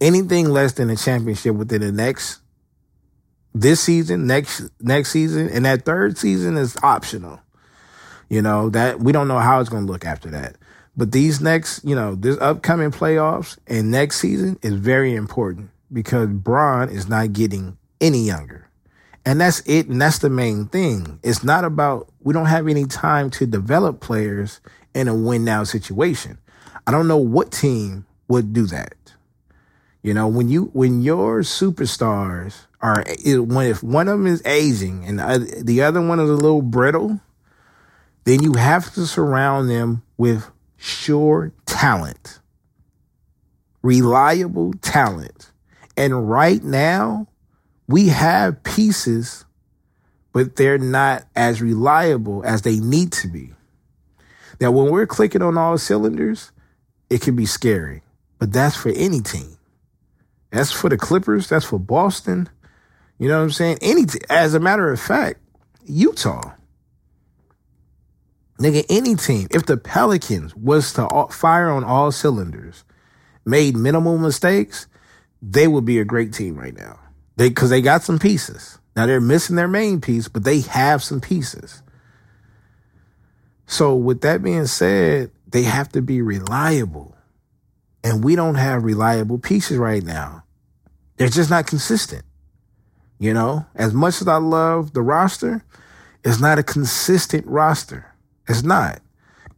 Anything 0.00 0.50
less 0.50 0.72
than 0.72 0.90
a 0.90 0.96
championship 0.96 1.54
within 1.54 1.80
the 1.80 1.92
next 1.92 2.40
this 3.54 3.80
season, 3.80 4.26
next 4.26 4.68
next 4.80 5.10
season, 5.10 5.48
and 5.48 5.64
that 5.64 5.84
third 5.84 6.18
season 6.18 6.56
is 6.56 6.76
optional. 6.82 7.40
You 8.28 8.42
know, 8.42 8.70
that 8.70 9.00
we 9.00 9.12
don't 9.12 9.28
know 9.28 9.38
how 9.38 9.60
it's 9.60 9.68
gonna 9.68 9.86
look 9.86 10.04
after 10.04 10.30
that. 10.30 10.56
But 10.96 11.12
these 11.12 11.40
next, 11.40 11.84
you 11.84 11.94
know, 11.94 12.14
this 12.14 12.38
upcoming 12.40 12.90
playoffs 12.90 13.58
and 13.66 13.90
next 13.90 14.20
season 14.20 14.58
is 14.62 14.74
very 14.74 15.14
important 15.14 15.70
because 15.92 16.28
Bron 16.28 16.90
is 16.90 17.08
not 17.08 17.32
getting 17.32 17.78
any 18.00 18.20
younger. 18.20 18.68
And 19.24 19.40
that's 19.40 19.60
it. 19.60 19.88
And 19.88 20.02
that's 20.02 20.18
the 20.18 20.30
main 20.30 20.66
thing. 20.66 21.18
It's 21.22 21.44
not 21.44 21.64
about, 21.64 22.10
we 22.22 22.34
don't 22.34 22.46
have 22.46 22.68
any 22.68 22.84
time 22.84 23.30
to 23.30 23.46
develop 23.46 24.00
players 24.00 24.60
in 24.94 25.08
a 25.08 25.14
win 25.14 25.44
now 25.44 25.64
situation. 25.64 26.38
I 26.86 26.90
don't 26.90 27.08
know 27.08 27.18
what 27.18 27.52
team 27.52 28.04
would 28.28 28.52
do 28.52 28.66
that. 28.66 28.94
You 30.02 30.12
know, 30.12 30.26
when 30.26 30.48
you, 30.48 30.64
when 30.72 31.00
your 31.00 31.40
superstars 31.40 32.66
are, 32.80 33.04
when 33.24 33.70
if 33.70 33.82
one 33.82 34.08
of 34.08 34.18
them 34.18 34.26
is 34.26 34.44
aging 34.44 35.04
and 35.06 35.20
the 35.64 35.82
other 35.82 36.04
one 36.04 36.18
is 36.18 36.28
a 36.28 36.34
little 36.34 36.60
brittle, 36.60 37.20
then 38.24 38.42
you 38.42 38.54
have 38.54 38.92
to 38.94 39.06
surround 39.06 39.70
them 39.70 40.02
with 40.16 40.50
sure 40.82 41.52
talent, 41.64 42.40
reliable 43.82 44.72
talent. 44.82 45.52
And 45.96 46.28
right 46.28 46.62
now, 46.62 47.28
we 47.86 48.08
have 48.08 48.62
pieces, 48.64 49.44
but 50.32 50.56
they're 50.56 50.78
not 50.78 51.24
as 51.36 51.62
reliable 51.62 52.44
as 52.44 52.62
they 52.62 52.78
need 52.78 53.12
to 53.12 53.28
be. 53.28 53.52
Now, 54.60 54.70
when 54.72 54.90
we're 54.90 55.06
clicking 55.06 55.42
on 55.42 55.56
all 55.56 55.78
cylinders, 55.78 56.50
it 57.10 57.20
can 57.20 57.36
be 57.36 57.46
scary, 57.46 58.02
but 58.38 58.52
that's 58.52 58.76
for 58.76 58.90
any 58.90 59.20
team. 59.20 59.56
That's 60.50 60.72
for 60.72 60.88
the 60.88 60.98
Clippers. 60.98 61.48
That's 61.48 61.64
for 61.64 61.78
Boston. 61.78 62.48
You 63.18 63.28
know 63.28 63.38
what 63.38 63.44
I'm 63.44 63.50
saying? 63.50 63.78
Any, 63.80 64.04
as 64.28 64.54
a 64.54 64.60
matter 64.60 64.90
of 64.90 65.00
fact, 65.00 65.40
Utah. 65.84 66.52
Nigga, 68.58 68.84
any 68.88 69.14
team, 69.16 69.48
if 69.50 69.66
the 69.66 69.76
Pelicans 69.76 70.54
was 70.54 70.92
to 70.94 71.26
fire 71.30 71.70
on 71.70 71.84
all 71.84 72.12
cylinders, 72.12 72.84
made 73.44 73.76
minimal 73.76 74.18
mistakes, 74.18 74.86
they 75.40 75.66
would 75.66 75.84
be 75.84 75.98
a 75.98 76.04
great 76.04 76.32
team 76.32 76.56
right 76.56 76.76
now. 76.76 77.00
They 77.36 77.48
because 77.48 77.70
they 77.70 77.80
got 77.80 78.02
some 78.02 78.18
pieces. 78.18 78.78
Now 78.94 79.06
they're 79.06 79.20
missing 79.20 79.56
their 79.56 79.68
main 79.68 80.00
piece, 80.00 80.28
but 80.28 80.44
they 80.44 80.60
have 80.60 81.02
some 81.02 81.20
pieces. 81.20 81.82
So 83.66 83.96
with 83.96 84.20
that 84.20 84.42
being 84.42 84.66
said, 84.66 85.30
they 85.48 85.62
have 85.62 85.88
to 85.92 86.02
be 86.02 86.20
reliable. 86.20 87.16
And 88.04 88.22
we 88.22 88.36
don't 88.36 88.56
have 88.56 88.84
reliable 88.84 89.38
pieces 89.38 89.78
right 89.78 90.02
now. 90.02 90.44
They're 91.16 91.28
just 91.28 91.50
not 91.50 91.66
consistent. 91.66 92.24
You 93.18 93.32
know, 93.32 93.66
as 93.74 93.94
much 93.94 94.20
as 94.20 94.28
I 94.28 94.36
love 94.36 94.92
the 94.92 95.02
roster, 95.02 95.64
it's 96.24 96.40
not 96.40 96.58
a 96.58 96.62
consistent 96.62 97.46
roster. 97.46 98.11
It's 98.48 98.62
not. 98.62 99.00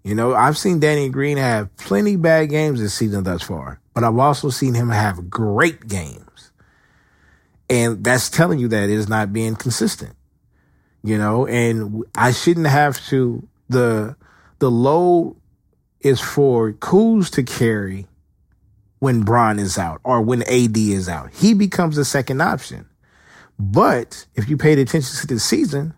You 0.03 0.14
know, 0.14 0.35
I've 0.35 0.59
seen 0.59 0.81
Danny 0.81 1.09
Green 1.09 1.38
have 1.38 1.75
plenty 1.77 2.16
bad 2.16 2.51
games 2.51 2.81
this 2.81 2.92
season 2.92 3.25
thus 3.25 3.42
far, 3.42 3.81
but 3.94 4.05
I've 4.05 4.18
also 4.18 4.51
seen 4.51 4.75
him 4.75 4.90
have 4.90 5.31
great 5.31 5.88
games. 5.88 6.53
And 7.70 8.05
that's 8.05 8.29
telling 8.29 8.59
you 8.59 8.68
that 8.68 8.85
it 8.85 8.90
is 8.90 9.09
not 9.09 9.33
being 9.33 9.57
consistent, 9.57 10.14
you 11.03 11.16
know, 11.16 11.47
and 11.47 12.05
I 12.14 12.33
shouldn't 12.33 12.66
have 12.66 13.03
to, 13.07 13.49
the, 13.70 14.16
the 14.59 14.70
load 14.70 15.37
is 16.01 16.20
for 16.20 16.73
Kuz 16.75 17.31
to 17.31 17.42
carry 17.42 18.07
when 18.99 19.23
Bron 19.23 19.59
is 19.59 19.79
out 19.79 20.01
or 20.05 20.20
when 20.20 20.42
AD 20.42 20.77
is 20.77 21.09
out. 21.09 21.33
He 21.33 21.55
becomes 21.55 21.97
the 21.97 22.05
second 22.05 22.42
option. 22.42 22.87
But 23.59 24.27
if 24.35 24.49
you 24.49 24.59
paid 24.59 24.79
attention 24.79 25.16
to 25.20 25.27
the 25.27 25.40
season, 25.40 25.94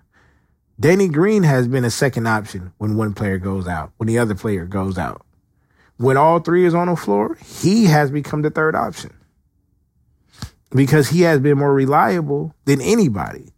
Danny 0.78 1.08
Green 1.08 1.42
has 1.42 1.68
been 1.68 1.84
a 1.84 1.90
second 1.90 2.26
option 2.26 2.72
when 2.78 2.96
one 2.96 3.14
player 3.14 3.38
goes 3.38 3.66
out, 3.66 3.92
when 3.96 4.06
the 4.06 4.18
other 4.18 4.34
player 4.34 4.66
goes 4.66 4.98
out. 4.98 5.24
When 5.96 6.18
all 6.18 6.40
three 6.40 6.66
is 6.66 6.74
on 6.74 6.88
the 6.88 6.96
floor, 6.96 7.38
he 7.44 7.86
has 7.86 8.10
become 8.10 8.42
the 8.42 8.50
third 8.50 8.74
option 8.74 9.16
because 10.70 11.08
he 11.08 11.22
has 11.22 11.40
been 11.40 11.56
more 11.56 11.72
reliable 11.72 12.54
than 12.66 12.82
anybody. 12.82 13.52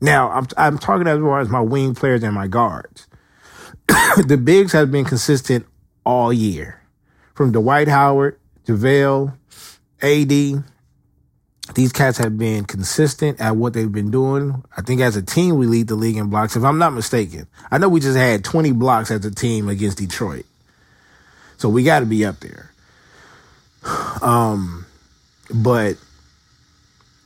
Now, 0.00 0.30
I'm, 0.30 0.46
I'm 0.56 0.78
talking 0.78 1.06
as 1.06 1.20
far 1.20 1.40
as 1.40 1.48
my 1.48 1.60
wing 1.60 1.94
players 1.94 2.24
and 2.24 2.34
my 2.34 2.48
guards. 2.48 3.06
the 4.26 4.36
bigs 4.36 4.72
have 4.72 4.90
been 4.90 5.04
consistent 5.04 5.66
all 6.04 6.32
year 6.32 6.82
from 7.34 7.52
Dwight 7.52 7.86
Howard, 7.86 8.38
JaVale, 8.66 9.36
AD. 10.02 10.64
These 11.74 11.92
cats 11.92 12.18
have 12.18 12.38
been 12.38 12.64
consistent 12.64 13.40
at 13.40 13.56
what 13.56 13.72
they've 13.72 13.90
been 13.90 14.10
doing. 14.10 14.62
I 14.76 14.82
think 14.82 15.00
as 15.00 15.16
a 15.16 15.22
team, 15.22 15.56
we 15.56 15.66
lead 15.66 15.88
the 15.88 15.96
league 15.96 16.16
in 16.16 16.28
blocks, 16.28 16.56
if 16.56 16.62
I'm 16.62 16.78
not 16.78 16.92
mistaken. 16.92 17.48
I 17.70 17.78
know 17.78 17.88
we 17.88 18.00
just 18.00 18.16
had 18.16 18.44
20 18.44 18.72
blocks 18.72 19.10
as 19.10 19.24
a 19.24 19.30
team 19.30 19.68
against 19.68 19.98
Detroit. 19.98 20.46
So 21.58 21.68
we 21.68 21.82
got 21.82 22.00
to 22.00 22.06
be 22.06 22.24
up 22.24 22.40
there. 22.40 22.70
Um, 24.22 24.86
but 25.54 25.98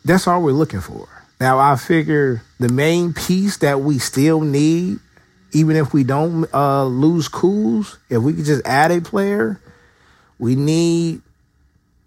that's 0.04 0.26
all 0.26 0.42
we're 0.42 0.52
looking 0.52 0.80
for. 0.80 1.08
Now, 1.40 1.58
I 1.58 1.76
figure 1.76 2.42
the 2.58 2.68
main 2.68 3.14
piece 3.14 3.58
that 3.58 3.80
we 3.80 3.98
still 3.98 4.40
need, 4.40 4.98
even 5.52 5.76
if 5.76 5.94
we 5.94 6.04
don't 6.04 6.52
uh, 6.52 6.84
lose 6.84 7.28
Kuz, 7.28 7.96
if 8.10 8.20
we 8.22 8.34
could 8.34 8.44
just 8.44 8.66
add 8.66 8.90
a 8.90 9.00
player, 9.00 9.60
we 10.38 10.56
need 10.56 11.22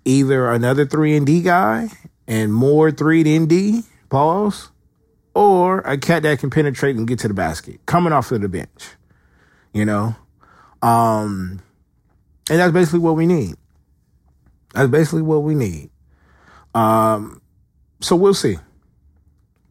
either 0.06 0.52
another 0.52 0.86
three 0.86 1.16
and 1.16 1.26
D 1.26 1.42
guy 1.42 1.90
and 2.28 2.54
more 2.54 2.92
three 2.92 3.36
and 3.36 3.50
D 3.50 3.84
balls, 4.10 4.72
or 5.34 5.80
a 5.80 5.98
cat 5.98 6.24
that 6.24 6.40
can 6.40 6.50
penetrate 6.50 6.96
and 6.96 7.08
get 7.08 7.20
to 7.20 7.28
the 7.28 7.34
basket 7.34 7.86
coming 7.86 8.14
off 8.14 8.32
of 8.32 8.42
the 8.42 8.50
bench. 8.50 8.90
You 9.74 9.86
know, 9.86 10.16
um, 10.82 11.62
and 12.50 12.60
that's 12.60 12.74
basically 12.74 13.00
what 13.00 13.16
we 13.16 13.26
need. 13.26 13.56
That's 14.74 14.90
basically 14.90 15.22
what 15.22 15.44
we 15.44 15.56
need. 15.56 15.90
Um, 16.76 17.42
so 18.02 18.16
we'll 18.16 18.34
see. 18.34 18.58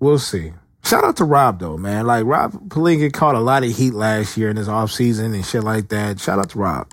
We'll 0.00 0.18
see. 0.18 0.52
Shout 0.84 1.04
out 1.04 1.16
to 1.18 1.24
Rob 1.24 1.60
though, 1.60 1.76
man. 1.76 2.06
Like 2.06 2.24
Rob 2.24 2.52
Pelinka 2.68 3.12
caught 3.12 3.34
a 3.34 3.40
lot 3.40 3.62
of 3.62 3.76
heat 3.76 3.94
last 3.94 4.36
year 4.36 4.50
in 4.50 4.56
his 4.56 4.68
off 4.68 4.90
season 4.90 5.34
and 5.34 5.44
shit 5.44 5.62
like 5.62 5.88
that. 5.88 6.18
Shout 6.20 6.38
out 6.38 6.50
to 6.50 6.58
Rob. 6.58 6.92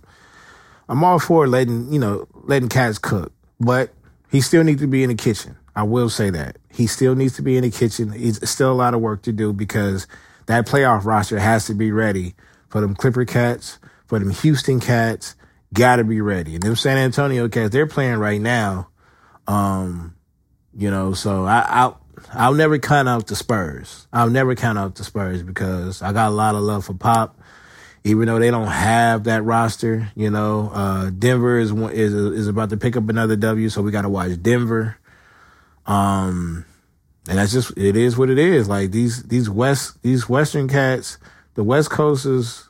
I'm 0.87 1.03
all 1.03 1.19
for 1.19 1.47
letting, 1.47 1.91
you 1.91 1.99
know, 1.99 2.27
letting 2.33 2.69
cats 2.69 2.97
cook, 2.97 3.31
but 3.59 3.93
he 4.29 4.41
still 4.41 4.63
needs 4.63 4.81
to 4.81 4.87
be 4.87 5.03
in 5.03 5.09
the 5.09 5.15
kitchen. 5.15 5.57
I 5.75 5.83
will 5.83 6.09
say 6.09 6.29
that. 6.29 6.57
He 6.69 6.87
still 6.87 7.15
needs 7.15 7.35
to 7.37 7.41
be 7.41 7.57
in 7.57 7.63
the 7.63 7.71
kitchen. 7.71 8.11
He's 8.11 8.47
still 8.49 8.71
a 8.71 8.73
lot 8.73 8.93
of 8.93 9.01
work 9.01 9.21
to 9.23 9.31
do 9.31 9.53
because 9.53 10.07
that 10.47 10.67
playoff 10.67 11.05
roster 11.05 11.39
has 11.39 11.65
to 11.67 11.73
be 11.73 11.91
ready 11.91 12.35
for 12.69 12.81
them 12.81 12.95
Clipper 12.95 13.25
cats, 13.25 13.79
for 14.07 14.19
them 14.19 14.31
Houston 14.31 14.79
cats, 14.79 15.35
gotta 15.73 16.03
be 16.03 16.21
ready. 16.21 16.55
And 16.55 16.63
them 16.63 16.75
San 16.75 16.97
Antonio 16.97 17.47
cats, 17.49 17.71
they're 17.71 17.87
playing 17.87 18.17
right 18.17 18.41
now. 18.41 18.89
Um, 19.47 20.15
you 20.75 20.91
know, 20.91 21.13
so 21.13 21.45
I, 21.45 21.65
I'll, 21.67 22.01
I'll 22.33 22.53
never 22.53 22.77
count 22.77 23.09
out 23.09 23.27
the 23.27 23.35
Spurs. 23.35 24.07
I'll 24.13 24.29
never 24.29 24.55
count 24.55 24.77
out 24.77 24.95
the 24.95 25.03
Spurs 25.03 25.41
because 25.43 26.01
I 26.01 26.13
got 26.13 26.29
a 26.29 26.35
lot 26.35 26.55
of 26.55 26.61
love 26.61 26.85
for 26.85 26.93
Pop. 26.93 27.38
Even 28.03 28.27
though 28.27 28.39
they 28.39 28.49
don't 28.49 28.67
have 28.67 29.25
that 29.25 29.43
roster, 29.43 30.09
you 30.15 30.29
know, 30.29 30.71
uh, 30.73 31.09
Denver 31.09 31.59
is 31.59 31.71
is 31.71 32.13
is 32.13 32.47
about 32.47 32.69
to 32.69 32.77
pick 32.77 32.95
up 32.95 33.09
another 33.09 33.35
W, 33.35 33.69
so 33.69 33.81
we 33.81 33.91
got 33.91 34.03
to 34.03 34.09
watch 34.09 34.41
Denver. 34.41 34.97
Um, 35.85 36.65
and 37.27 37.37
that's 37.37 37.51
just 37.51 37.77
it 37.77 37.95
is 37.95 38.17
what 38.17 38.29
it 38.29 38.39
is. 38.39 38.69
Like 38.69 38.91
these 38.91 39.23
these 39.23 39.49
west 39.49 40.01
these 40.01 40.29
Western 40.29 40.67
cats, 40.67 41.17
the 41.55 41.63
West 41.63 41.89
Coast 41.89 42.25
is 42.25 42.69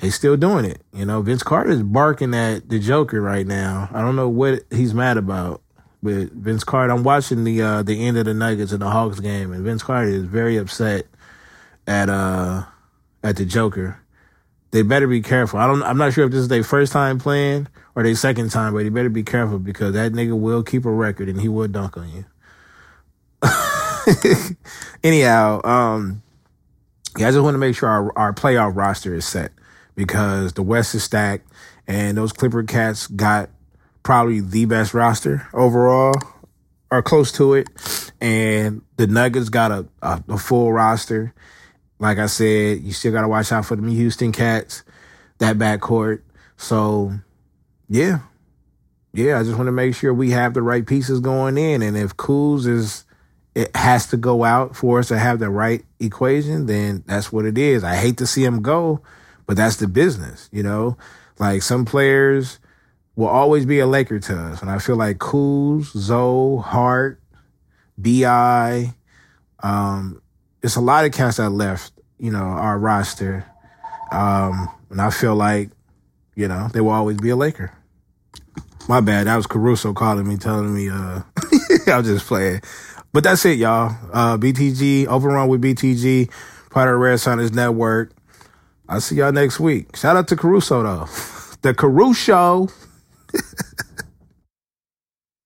they 0.00 0.10
still 0.10 0.36
doing 0.36 0.64
it. 0.64 0.80
You 0.92 1.04
know, 1.04 1.22
Vince 1.22 1.42
Carter 1.42 1.70
is 1.70 1.82
barking 1.82 2.34
at 2.34 2.68
the 2.68 2.78
Joker 2.78 3.20
right 3.20 3.46
now. 3.46 3.88
I 3.92 4.00
don't 4.00 4.16
know 4.16 4.28
what 4.28 4.62
he's 4.70 4.94
mad 4.94 5.16
about 5.16 5.60
But 6.02 6.30
Vince 6.32 6.64
Carter. 6.64 6.92
I'm 6.92 7.02
watching 7.02 7.44
the 7.44 7.60
uh, 7.60 7.82
the 7.82 8.06
end 8.06 8.16
of 8.16 8.24
the 8.26 8.34
Nuggets 8.34 8.72
and 8.72 8.80
the 8.80 8.90
Hawks 8.90 9.20
game, 9.20 9.52
and 9.52 9.64
Vince 9.64 9.82
Carter 9.82 10.08
is 10.08 10.24
very 10.24 10.56
upset 10.56 11.06
at 11.86 12.08
uh 12.08 12.64
at 13.22 13.36
the 13.36 13.44
Joker. 13.44 14.00
They 14.70 14.82
better 14.82 15.06
be 15.06 15.22
careful. 15.22 15.58
I 15.58 15.66
don't. 15.66 15.82
I'm 15.82 15.96
not 15.96 16.12
sure 16.12 16.24
if 16.24 16.30
this 16.30 16.40
is 16.40 16.48
their 16.48 16.62
first 16.62 16.92
time 16.92 17.18
playing 17.18 17.68
or 17.94 18.02
their 18.02 18.14
second 18.14 18.50
time, 18.50 18.74
but 18.74 18.82
they 18.82 18.90
better 18.90 19.08
be 19.08 19.22
careful 19.22 19.58
because 19.58 19.94
that 19.94 20.12
nigga 20.12 20.38
will 20.38 20.62
keep 20.62 20.84
a 20.84 20.90
record 20.90 21.28
and 21.28 21.40
he 21.40 21.48
will 21.48 21.68
dunk 21.68 21.96
on 21.96 22.08
you. 22.10 22.24
Anyhow, 25.02 25.60
um, 25.64 26.22
yeah, 27.16 27.28
I 27.28 27.30
just 27.30 27.42
want 27.42 27.54
to 27.54 27.58
make 27.58 27.76
sure 27.76 27.88
our, 27.88 28.18
our 28.18 28.32
playoff 28.32 28.76
roster 28.76 29.14
is 29.14 29.24
set 29.24 29.52
because 29.94 30.52
the 30.52 30.62
West 30.62 30.94
is 30.94 31.02
stacked 31.02 31.50
and 31.86 32.16
those 32.16 32.32
Clipper 32.32 32.62
cats 32.62 33.06
got 33.06 33.50
probably 34.02 34.40
the 34.40 34.66
best 34.66 34.94
roster 34.94 35.48
overall 35.52 36.14
or 36.90 37.02
close 37.02 37.32
to 37.32 37.54
it. 37.54 37.68
And 38.20 38.82
the 38.96 39.06
Nuggets 39.06 39.48
got 39.48 39.70
a, 39.70 39.86
a, 40.02 40.22
a 40.28 40.38
full 40.38 40.72
roster. 40.72 41.34
Like 41.98 42.18
I 42.18 42.26
said, 42.26 42.82
you 42.82 42.92
still 42.92 43.12
got 43.12 43.22
to 43.22 43.28
watch 43.28 43.50
out 43.52 43.66
for 43.66 43.76
the 43.76 43.90
Houston 43.90 44.32
Cats, 44.32 44.84
that 45.38 45.56
backcourt. 45.56 46.22
So, 46.56 47.12
yeah. 47.88 48.20
Yeah, 49.12 49.40
I 49.40 49.42
just 49.42 49.56
want 49.56 49.68
to 49.68 49.72
make 49.72 49.94
sure 49.94 50.14
we 50.14 50.30
have 50.30 50.54
the 50.54 50.62
right 50.62 50.86
pieces 50.86 51.20
going 51.20 51.58
in. 51.58 51.82
And 51.82 51.96
if 51.96 52.16
Kuz 52.16 52.66
is, 52.66 53.04
it 53.54 53.74
has 53.74 54.06
to 54.08 54.16
go 54.16 54.44
out 54.44 54.76
for 54.76 55.00
us 55.00 55.08
to 55.08 55.18
have 55.18 55.38
the 55.38 55.50
right 55.50 55.84
equation, 55.98 56.66
then 56.66 57.02
that's 57.06 57.32
what 57.32 57.44
it 57.44 57.58
is. 57.58 57.82
I 57.82 57.96
hate 57.96 58.18
to 58.18 58.26
see 58.26 58.44
him 58.44 58.62
go, 58.62 59.00
but 59.46 59.56
that's 59.56 59.76
the 59.76 59.88
business, 59.88 60.48
you 60.52 60.62
know? 60.62 60.96
Like 61.38 61.62
some 61.62 61.84
players, 61.84 62.58
will 63.18 63.26
always 63.26 63.66
be 63.66 63.80
a 63.80 63.86
Laker 63.86 64.20
to 64.20 64.38
us. 64.38 64.62
And 64.62 64.70
I 64.70 64.78
feel 64.78 64.94
like 64.94 65.18
Kuz, 65.18 65.86
Zoe, 65.86 66.62
Hart, 66.62 67.20
BI, 67.98 68.94
Um, 69.60 70.22
it's 70.62 70.76
a 70.76 70.80
lot 70.80 71.04
of 71.04 71.12
cats 71.12 71.36
that 71.36 71.50
left, 71.50 71.92
you 72.18 72.30
know, 72.30 72.38
our 72.38 72.78
roster. 72.78 73.44
Um, 74.10 74.68
and 74.90 75.00
I 75.00 75.10
feel 75.10 75.34
like, 75.34 75.70
you 76.34 76.48
know, 76.48 76.68
they 76.72 76.80
will 76.80 76.90
always 76.90 77.18
be 77.18 77.30
a 77.30 77.36
Laker. 77.36 77.72
My 78.88 79.00
bad. 79.00 79.26
That 79.26 79.36
was 79.36 79.46
Caruso 79.46 79.92
calling 79.92 80.26
me, 80.26 80.36
telling 80.36 80.74
me, 80.74 80.88
uh, 80.88 81.20
I 81.86 81.98
was 81.98 82.06
just 82.06 82.26
playing. 82.26 82.62
But 83.12 83.24
that's 83.24 83.44
it, 83.44 83.58
y'all. 83.58 83.94
Uh, 84.12 84.36
BTG, 84.38 85.06
overrun 85.06 85.48
with 85.48 85.62
BTG, 85.62 86.30
part 86.70 86.88
of 86.88 86.94
the 86.94 86.98
Red 86.98 87.18
Sonics 87.18 87.52
Network. 87.52 88.12
I'll 88.88 89.00
see 89.00 89.16
y'all 89.16 89.32
next 89.32 89.60
week. 89.60 89.94
Shout 89.96 90.16
out 90.16 90.28
to 90.28 90.36
Caruso, 90.36 90.82
though. 90.82 91.06
The 91.60 91.74
Caruso. 91.74 92.68